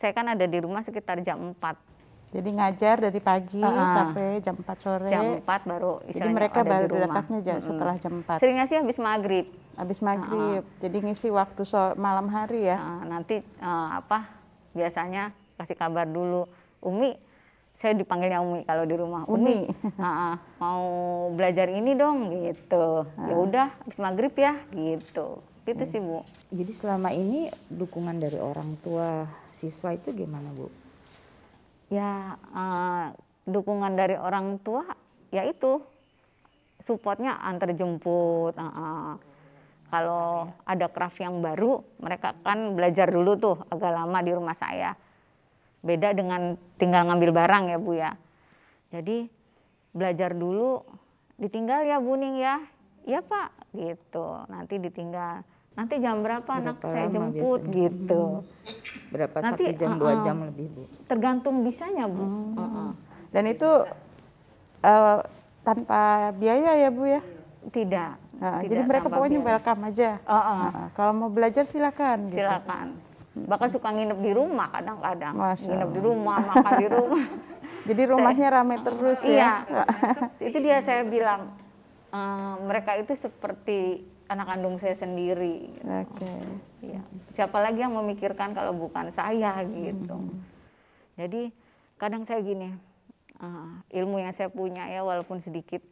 saya 0.00 0.16
kan 0.16 0.32
ada 0.32 0.48
di 0.48 0.58
rumah 0.64 0.80
sekitar 0.80 1.20
jam 1.20 1.52
4. 1.60 1.91
Jadi 2.32 2.48
ngajar 2.48 2.96
dari 2.96 3.20
pagi 3.20 3.60
uh, 3.60 3.76
sampai 3.92 4.40
jam 4.40 4.56
4 4.56 4.64
sore. 4.80 5.08
Jam 5.12 5.44
4 5.44 5.44
baru 5.44 6.00
Jadi 6.08 6.28
mereka 6.32 6.64
baru 6.64 6.88
datangnya 7.04 7.40
jam, 7.44 7.56
hmm. 7.60 7.66
setelah 7.68 7.94
jam 8.00 8.12
4. 8.24 8.40
Seringnya 8.40 8.64
sih 8.64 8.80
habis 8.80 8.96
maghrib. 8.96 9.52
Habis 9.76 10.00
maghrib. 10.00 10.64
Uh, 10.64 10.80
Jadi 10.80 10.96
ngisi 11.04 11.28
waktu 11.28 11.68
so 11.68 11.92
malam 12.00 12.32
hari 12.32 12.72
ya. 12.72 12.80
Uh, 12.80 13.04
nanti 13.04 13.44
uh, 13.60 14.00
apa 14.00 14.32
biasanya 14.72 15.36
kasih 15.60 15.76
kabar 15.76 16.08
dulu. 16.08 16.48
Umi 16.80 17.12
saya 17.76 17.92
dipanggilnya 17.92 18.40
Umi 18.40 18.64
kalau 18.64 18.88
di 18.88 18.96
rumah. 18.96 19.28
Umi, 19.28 19.68
uh, 19.68 20.04
uh, 20.06 20.34
mau 20.56 20.84
belajar 21.36 21.68
ini 21.68 21.92
dong 21.92 22.32
gitu. 22.32 23.04
Uh. 23.12 23.28
Ya 23.28 23.34
udah 23.36 23.66
habis 23.84 24.00
maghrib 24.00 24.32
ya 24.32 24.56
gitu. 24.72 25.44
Gitu 25.68 25.84
uh. 25.84 25.90
sih 25.90 26.00
Bu. 26.00 26.24
Jadi 26.48 26.72
selama 26.72 27.12
ini 27.12 27.52
dukungan 27.68 28.16
dari 28.16 28.40
orang 28.40 28.80
tua 28.80 29.28
siswa 29.52 29.92
itu 29.92 30.16
gimana 30.16 30.48
Bu? 30.56 30.81
Ya 31.92 32.40
uh, 32.56 33.12
dukungan 33.44 33.92
dari 33.92 34.16
orang 34.16 34.56
tua 34.64 34.88
ya 35.28 35.44
itu 35.44 35.84
supportnya 36.80 37.36
antar 37.44 37.76
jemput. 37.76 38.56
Uh, 38.56 38.64
uh. 38.64 39.10
Kalau 39.92 40.48
ada 40.64 40.88
craft 40.88 41.20
yang 41.20 41.44
baru, 41.44 41.84
mereka 42.00 42.32
kan 42.40 42.72
belajar 42.72 43.12
dulu 43.12 43.36
tuh 43.36 43.56
agak 43.68 43.92
lama 43.92 44.24
di 44.24 44.32
rumah 44.32 44.56
saya 44.56 44.96
Beda 45.82 46.14
dengan 46.14 46.54
tinggal 46.78 47.10
ngambil 47.10 47.34
barang 47.34 47.64
ya 47.74 47.78
Bu 47.82 47.92
ya. 47.98 48.14
Jadi 48.94 49.26
belajar 49.90 50.30
dulu 50.30 50.78
ditinggal 51.42 51.82
ya 51.82 51.98
Bu 51.98 52.14
Ning 52.14 52.38
ya. 52.38 52.62
Iya 53.02 53.18
Pak 53.18 53.74
gitu. 53.74 54.46
Nanti 54.46 54.78
ditinggal. 54.78 55.42
Nanti 55.72 55.94
jam 56.04 56.20
berapa, 56.20 56.44
berapa 56.44 56.60
anak 56.60 56.76
saya 56.84 57.06
jemput 57.08 57.60
biasanya? 57.64 57.76
gitu. 57.80 58.22
Berapa 59.08 59.36
Nanti, 59.40 59.64
satu 59.64 59.80
jam 59.80 59.90
uh, 59.90 59.98
dua 59.98 60.12
jam 60.20 60.36
lebih 60.44 60.66
Bu? 60.68 60.82
Tergantung 61.08 61.56
bisanya 61.64 62.04
Bu. 62.06 62.24
Hmm. 62.24 62.52
Uh 62.52 62.62
-uh. 62.62 62.90
Dan 63.32 63.44
itu 63.48 63.70
uh, 64.84 65.18
tanpa 65.64 66.32
biaya 66.36 66.76
ya 66.76 66.88
Bu 66.92 67.08
ya? 67.08 67.22
Tidak. 67.72 68.12
Nah, 68.42 68.58
tidak 68.60 68.68
jadi 68.68 68.82
mereka 68.84 69.06
pokoknya 69.08 69.40
biaya. 69.40 69.50
welcome 69.56 69.82
aja. 69.88 70.10
Uh 70.28 70.34
-uh. 70.36 70.60
Nah, 70.68 70.88
kalau 70.92 71.12
mau 71.16 71.30
belajar 71.32 71.64
silakan. 71.64 72.28
Gitu. 72.28 72.42
Silakan 72.42 73.12
bahkan 73.32 73.68
suka 73.72 73.88
nginep 73.88 74.18
di 74.20 74.32
rumah 74.36 74.68
kadang-kadang 74.68 75.34
nginep 75.56 75.90
di 75.96 76.00
rumah 76.04 76.36
makan 76.52 76.72
di 76.76 76.88
rumah 76.88 77.24
jadi 77.88 78.02
rumahnya 78.12 78.48
saya, 78.48 78.56
rame 78.60 78.76
terus 78.84 79.20
ya 79.24 79.30
iya 79.32 79.52
itu 80.36 80.58
dia 80.60 80.78
saya 80.84 81.02
bilang 81.08 81.56
uh, 82.12 82.60
mereka 82.60 83.00
itu 83.00 83.16
seperti 83.16 84.04
anak 84.32 84.48
kandung 84.48 84.76
saya 84.80 84.96
sendiri 84.96 85.68
gitu. 85.68 85.86
oke 85.86 86.16
okay. 86.16 86.40
ya. 86.96 87.02
siapa 87.36 87.58
lagi 87.60 87.84
yang 87.84 87.94
memikirkan 87.94 88.56
kalau 88.56 88.72
bukan 88.72 89.12
saya 89.12 89.60
gitu 89.68 90.16
hmm. 90.16 90.40
jadi 91.20 91.52
kadang 92.00 92.24
saya 92.24 92.40
gini 92.42 92.72
uh, 93.38 93.84
ilmu 93.92 94.22
yang 94.22 94.32
saya 94.32 94.48
punya 94.48 94.88
ya 94.88 95.04
walaupun 95.04 95.38
sedikit 95.38 95.84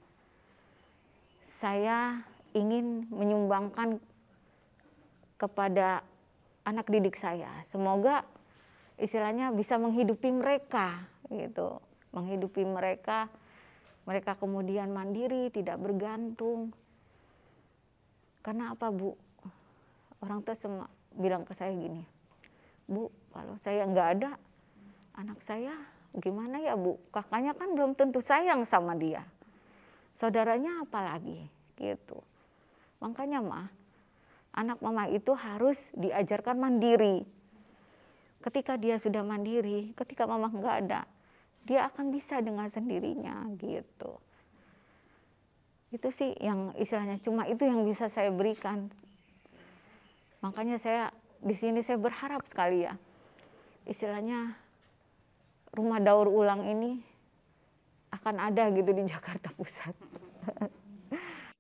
saya 1.61 2.25
ingin 2.57 3.07
menyumbangkan 3.13 4.01
kepada 5.37 6.05
anak 6.65 6.89
didik 6.93 7.17
saya. 7.17 7.49
Semoga 7.73 8.25
istilahnya 9.01 9.53
bisa 9.57 9.81
menghidupi 9.81 10.29
mereka 10.33 11.09
gitu. 11.33 11.81
Menghidupi 12.13 12.65
mereka 12.65 13.31
mereka 14.09 14.35
kemudian 14.35 14.91
mandiri, 14.91 15.53
tidak 15.53 15.79
bergantung. 15.79 16.73
Karena 18.51 18.75
apa, 18.75 18.91
Bu? 18.91 19.15
Orang 20.19 20.43
tua 20.43 20.59
semua 20.59 20.91
bilang 21.15 21.47
ke 21.47 21.55
saya 21.55 21.71
gini, 21.71 22.03
Bu, 22.83 23.07
kalau 23.31 23.55
saya 23.63 23.87
nggak 23.87 24.09
ada 24.19 24.35
anak 25.15 25.39
saya, 25.47 25.71
gimana 26.19 26.59
ya 26.59 26.75
Bu? 26.75 26.99
Kakaknya 27.15 27.55
kan 27.55 27.79
belum 27.79 27.95
tentu 27.95 28.19
sayang 28.19 28.67
sama 28.67 28.99
dia. 28.99 29.23
Saudaranya 30.19 30.83
apalagi 30.83 31.47
gitu. 31.79 32.19
Makanya 32.99 33.39
mah 33.39 33.71
anak 34.51 34.83
mama 34.83 35.07
itu 35.07 35.31
harus 35.31 35.79
diajarkan 35.95 36.59
mandiri. 36.59 37.23
Ketika 38.43 38.75
dia 38.75 38.99
sudah 38.99 39.23
mandiri, 39.23 39.95
ketika 39.95 40.27
mama 40.27 40.51
nggak 40.51 40.77
ada, 40.91 41.07
dia 41.71 41.87
akan 41.87 42.11
bisa 42.11 42.43
dengan 42.43 42.67
sendirinya 42.67 43.47
gitu. 43.63 44.19
Itu 45.91 46.15
sih 46.15 46.39
yang 46.39 46.71
istilahnya 46.79 47.19
cuma 47.19 47.51
itu 47.51 47.67
yang 47.67 47.83
bisa 47.83 48.07
saya 48.07 48.31
berikan. 48.31 48.87
Makanya 50.39 50.79
saya 50.79 51.11
di 51.43 51.53
sini 51.59 51.83
saya 51.83 51.99
berharap 51.99 52.47
sekali 52.47 52.87
ya. 52.87 52.95
Istilahnya 53.91 54.55
rumah 55.75 55.99
daur 55.99 56.31
ulang 56.31 56.63
ini 56.63 57.03
akan 58.15 58.37
ada 58.39 58.71
gitu 58.71 58.91
di 58.95 59.03
Jakarta 59.13 59.51
Pusat. 59.51 59.95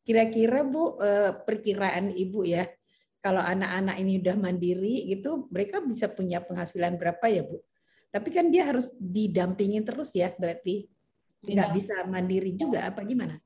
Kira-kira 0.06 0.62
Bu, 0.62 0.98
eh, 1.02 1.34
perkiraan 1.42 2.14
Ibu 2.14 2.46
ya, 2.46 2.66
kalau 3.18 3.42
anak-anak 3.42 3.98
ini 3.98 4.22
udah 4.22 4.36
mandiri 4.38 5.10
gitu, 5.10 5.50
mereka 5.50 5.82
bisa 5.82 6.06
punya 6.06 6.38
penghasilan 6.38 6.94
berapa 6.96 7.26
ya 7.26 7.42
Bu? 7.42 7.58
Tapi 8.10 8.28
kan 8.30 8.50
dia 8.50 8.66
harus 8.66 8.90
didampingin 8.98 9.86
terus 9.86 10.10
ya, 10.14 10.34
berarti 10.34 10.86
nggak 11.46 11.70
bisa 11.74 11.94
mandiri 12.10 12.54
juga 12.58 12.90
apa 12.90 13.06
gimana? 13.06 13.38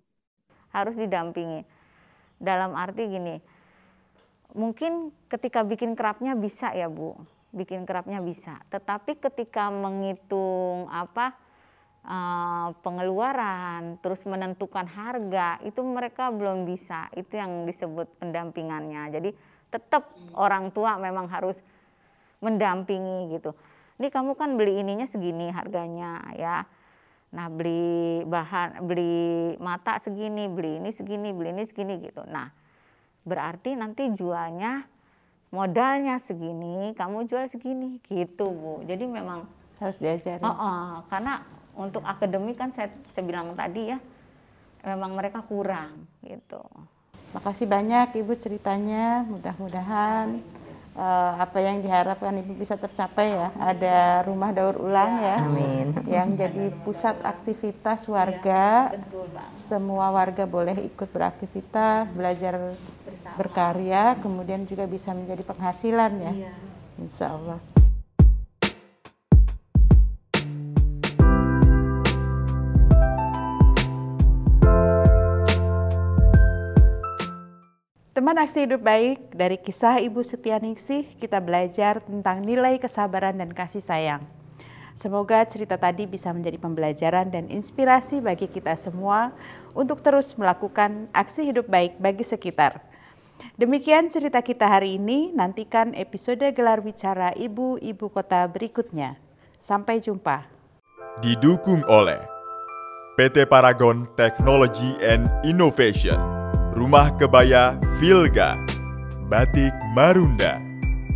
Harus 0.75 0.99
didampingi. 0.99 1.63
Dalam 2.43 2.75
arti 2.75 3.07
gini, 3.07 3.39
mungkin 4.59 5.15
ketika 5.31 5.63
bikin 5.63 5.95
kerapnya 5.95 6.35
bisa 6.35 6.75
ya 6.75 6.91
Bu, 6.91 7.15
bikin 7.55 7.87
kerapnya 7.87 8.19
bisa. 8.19 8.59
Tetapi 8.69 9.23
ketika 9.23 9.71
menghitung 9.71 10.91
apa 10.91 11.39
uh, 12.05 12.75
pengeluaran, 12.83 14.03
terus 14.03 14.23
menentukan 14.27 14.85
harga, 14.91 15.63
itu 15.63 15.81
mereka 15.87 16.35
belum 16.35 16.67
bisa. 16.67 17.09
Itu 17.15 17.39
yang 17.39 17.65
disebut 17.65 18.19
pendampingannya. 18.19 19.15
Jadi 19.15 19.31
tetap 19.71 20.11
orang 20.39 20.71
tua 20.71 20.99
memang 20.99 21.31
harus 21.31 21.59
mendampingi 22.39 23.35
gitu. 23.35 23.55
Ini 23.99 24.11
kamu 24.11 24.35
kan 24.35 24.59
beli 24.59 24.83
ininya 24.83 25.07
segini 25.07 25.51
harganya 25.55 26.21
ya. 26.35 26.67
Nah 27.35 27.51
beli 27.51 28.23
bahan, 28.23 28.87
beli 28.87 29.59
mata 29.59 29.99
segini, 29.99 30.47
beli 30.47 30.79
ini 30.79 30.95
segini, 30.95 31.35
beli 31.35 31.51
ini 31.51 31.65
segini 31.67 31.99
gitu. 31.99 32.23
Nah 32.31 32.49
berarti 33.27 33.75
nanti 33.75 34.07
jualnya 34.15 34.87
modalnya 35.51 36.23
segini, 36.23 36.95
kamu 36.95 37.27
jual 37.27 37.51
segini 37.51 37.99
gitu 38.07 38.55
bu. 38.55 38.87
Jadi 38.87 39.05
memang 39.11 39.51
harus 39.83 39.99
diajari. 39.99 40.41
Uh 40.41 40.51
-uh, 40.51 40.91
karena 41.11 41.43
untuk 41.75 42.07
akademik 42.07 42.55
kan 42.55 42.71
saya, 42.71 42.95
saya 43.11 43.27
bilang 43.27 43.59
tadi 43.59 43.91
ya, 43.91 43.99
memang 44.87 45.19
mereka 45.19 45.43
kurang 45.43 46.07
gitu. 46.23 46.63
Makasih 47.35 47.67
banyak 47.67 48.15
Ibu 48.15 48.39
ceritanya. 48.39 49.27
Mudah-mudahan 49.27 50.39
uh, 50.95 51.33
apa 51.39 51.59
yang 51.61 51.83
diharapkan 51.83 52.35
Ibu 52.41 52.59
bisa 52.59 52.79
tercapai 52.79 53.35
ya. 53.35 53.49
Ada 53.59 54.25
rumah 54.27 54.51
daur 54.55 54.79
ulang 54.79 55.21
ya. 55.21 55.37
Amin. 55.43 55.87
Yang 56.07 56.29
jadi 56.39 56.65
pusat 56.83 57.17
aktivitas 57.23 58.07
warga. 58.07 58.95
Semua 59.55 60.11
warga 60.11 60.47
boleh 60.47 60.75
ikut 60.87 61.11
beraktivitas, 61.11 62.11
belajar 62.11 62.75
berkarya, 63.35 64.19
kemudian 64.23 64.63
juga 64.67 64.87
bisa 64.87 65.11
menjadi 65.11 65.43
penghasilan 65.43 66.13
ya. 66.23 66.33
Iya. 66.33 66.53
Insya 66.99 67.35
Allah. 67.35 67.74
Teman 78.25 78.41
Aksi 78.41 78.65
Hidup 78.65 78.81
Baik, 78.81 79.37
dari 79.37 79.61
kisah 79.61 80.01
Ibu 80.01 80.25
Setianingsih 80.25 81.21
kita 81.21 81.45
belajar 81.45 82.01
tentang 82.01 82.41
nilai 82.41 82.81
kesabaran 82.81 83.37
dan 83.37 83.53
kasih 83.53 83.85
sayang. 83.85 84.25
Semoga 84.97 85.45
cerita 85.45 85.77
tadi 85.77 86.09
bisa 86.09 86.33
menjadi 86.33 86.57
pembelajaran 86.57 87.29
dan 87.29 87.53
inspirasi 87.53 88.25
bagi 88.25 88.49
kita 88.49 88.81
semua 88.81 89.29
untuk 89.77 90.01
terus 90.01 90.33
melakukan 90.41 91.05
aksi 91.13 91.53
hidup 91.53 91.69
baik 91.69 92.01
bagi 92.01 92.25
sekitar. 92.25 92.81
Demikian 93.61 94.09
cerita 94.09 94.41
kita 94.41 94.73
hari 94.73 94.97
ini. 94.97 95.29
Nantikan 95.37 95.93
episode 95.93 96.49
gelar 96.57 96.81
bicara 96.81 97.29
Ibu-Ibu 97.37 98.09
Kota 98.09 98.49
berikutnya. 98.49 99.21
Sampai 99.61 100.01
jumpa. 100.01 100.49
Didukung 101.21 101.85
oleh 101.85 102.25
PT 103.21 103.45
Paragon 103.53 104.09
Technology 104.17 104.97
and 105.05 105.29
Innovation, 105.45 106.17
Rumah 106.75 107.15
Kebaya 107.15 107.79
Vilga, 108.03 108.59
Batik 109.31 109.71
Marunda, 109.95 110.59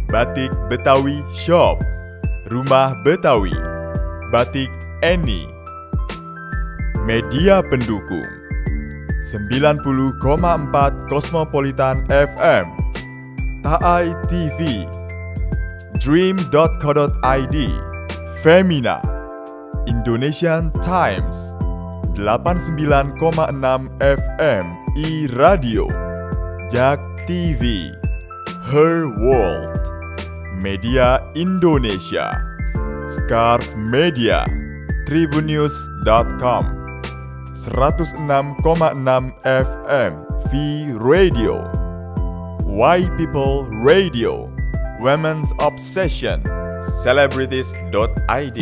Batik 0.06 0.54
Betawi 0.70 1.18
Shop, 1.34 1.82
Rumah 2.46 2.94
Betawi, 3.02 3.50
Batik 4.30 4.70
Eni, 5.02 5.50
Media 7.02 7.58
Pendukung. 7.66 8.38
90,4 9.18 9.82
Cosmopolitan 11.10 12.06
FM, 12.06 12.70
Taai 13.66 14.14
TV, 14.30 14.86
Dream.co.id, 15.98 17.56
Femina, 18.46 19.02
Indonesian 19.90 20.70
Times, 20.78 21.58
89,6 22.14 23.18
FM 23.98 24.87
I 24.98 25.30
Radio, 25.30 25.86
Jak 26.74 26.98
TV, 27.30 27.94
Her 28.66 29.06
World, 29.06 29.86
Media 30.58 31.22
Indonesia, 31.38 32.34
Scarf 33.06 33.62
Media, 33.78 34.42
Tribunnews.com, 35.06 36.64
106,6 37.54 39.38
FM 39.46 40.12
V 40.50 40.90
Radio, 40.98 41.62
Why 42.66 43.06
People 43.14 43.70
Radio, 43.70 44.50
Women's 44.98 45.54
Obsession, 45.62 46.42
Celebrities.id, 47.06 48.58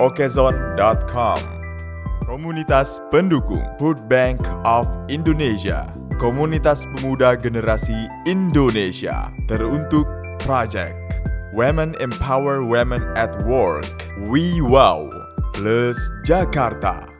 Okezon.com, 0.00 1.59
Komunitas 2.30 3.02
Pendukung 3.10 3.66
Food 3.74 4.06
Bank 4.06 4.38
of 4.62 4.86
Indonesia, 5.10 5.90
Komunitas 6.22 6.86
Pemuda 6.94 7.34
Generasi 7.34 8.06
Indonesia, 8.22 9.34
teruntuk 9.50 10.06
Project. 10.38 10.94
Women 11.50 11.98
Empower 11.98 12.62
Women 12.62 13.02
at 13.18 13.34
Work. 13.50 14.14
We 14.30 14.62
Wow 14.62 15.10
plus 15.58 15.98
Jakarta 16.22 17.19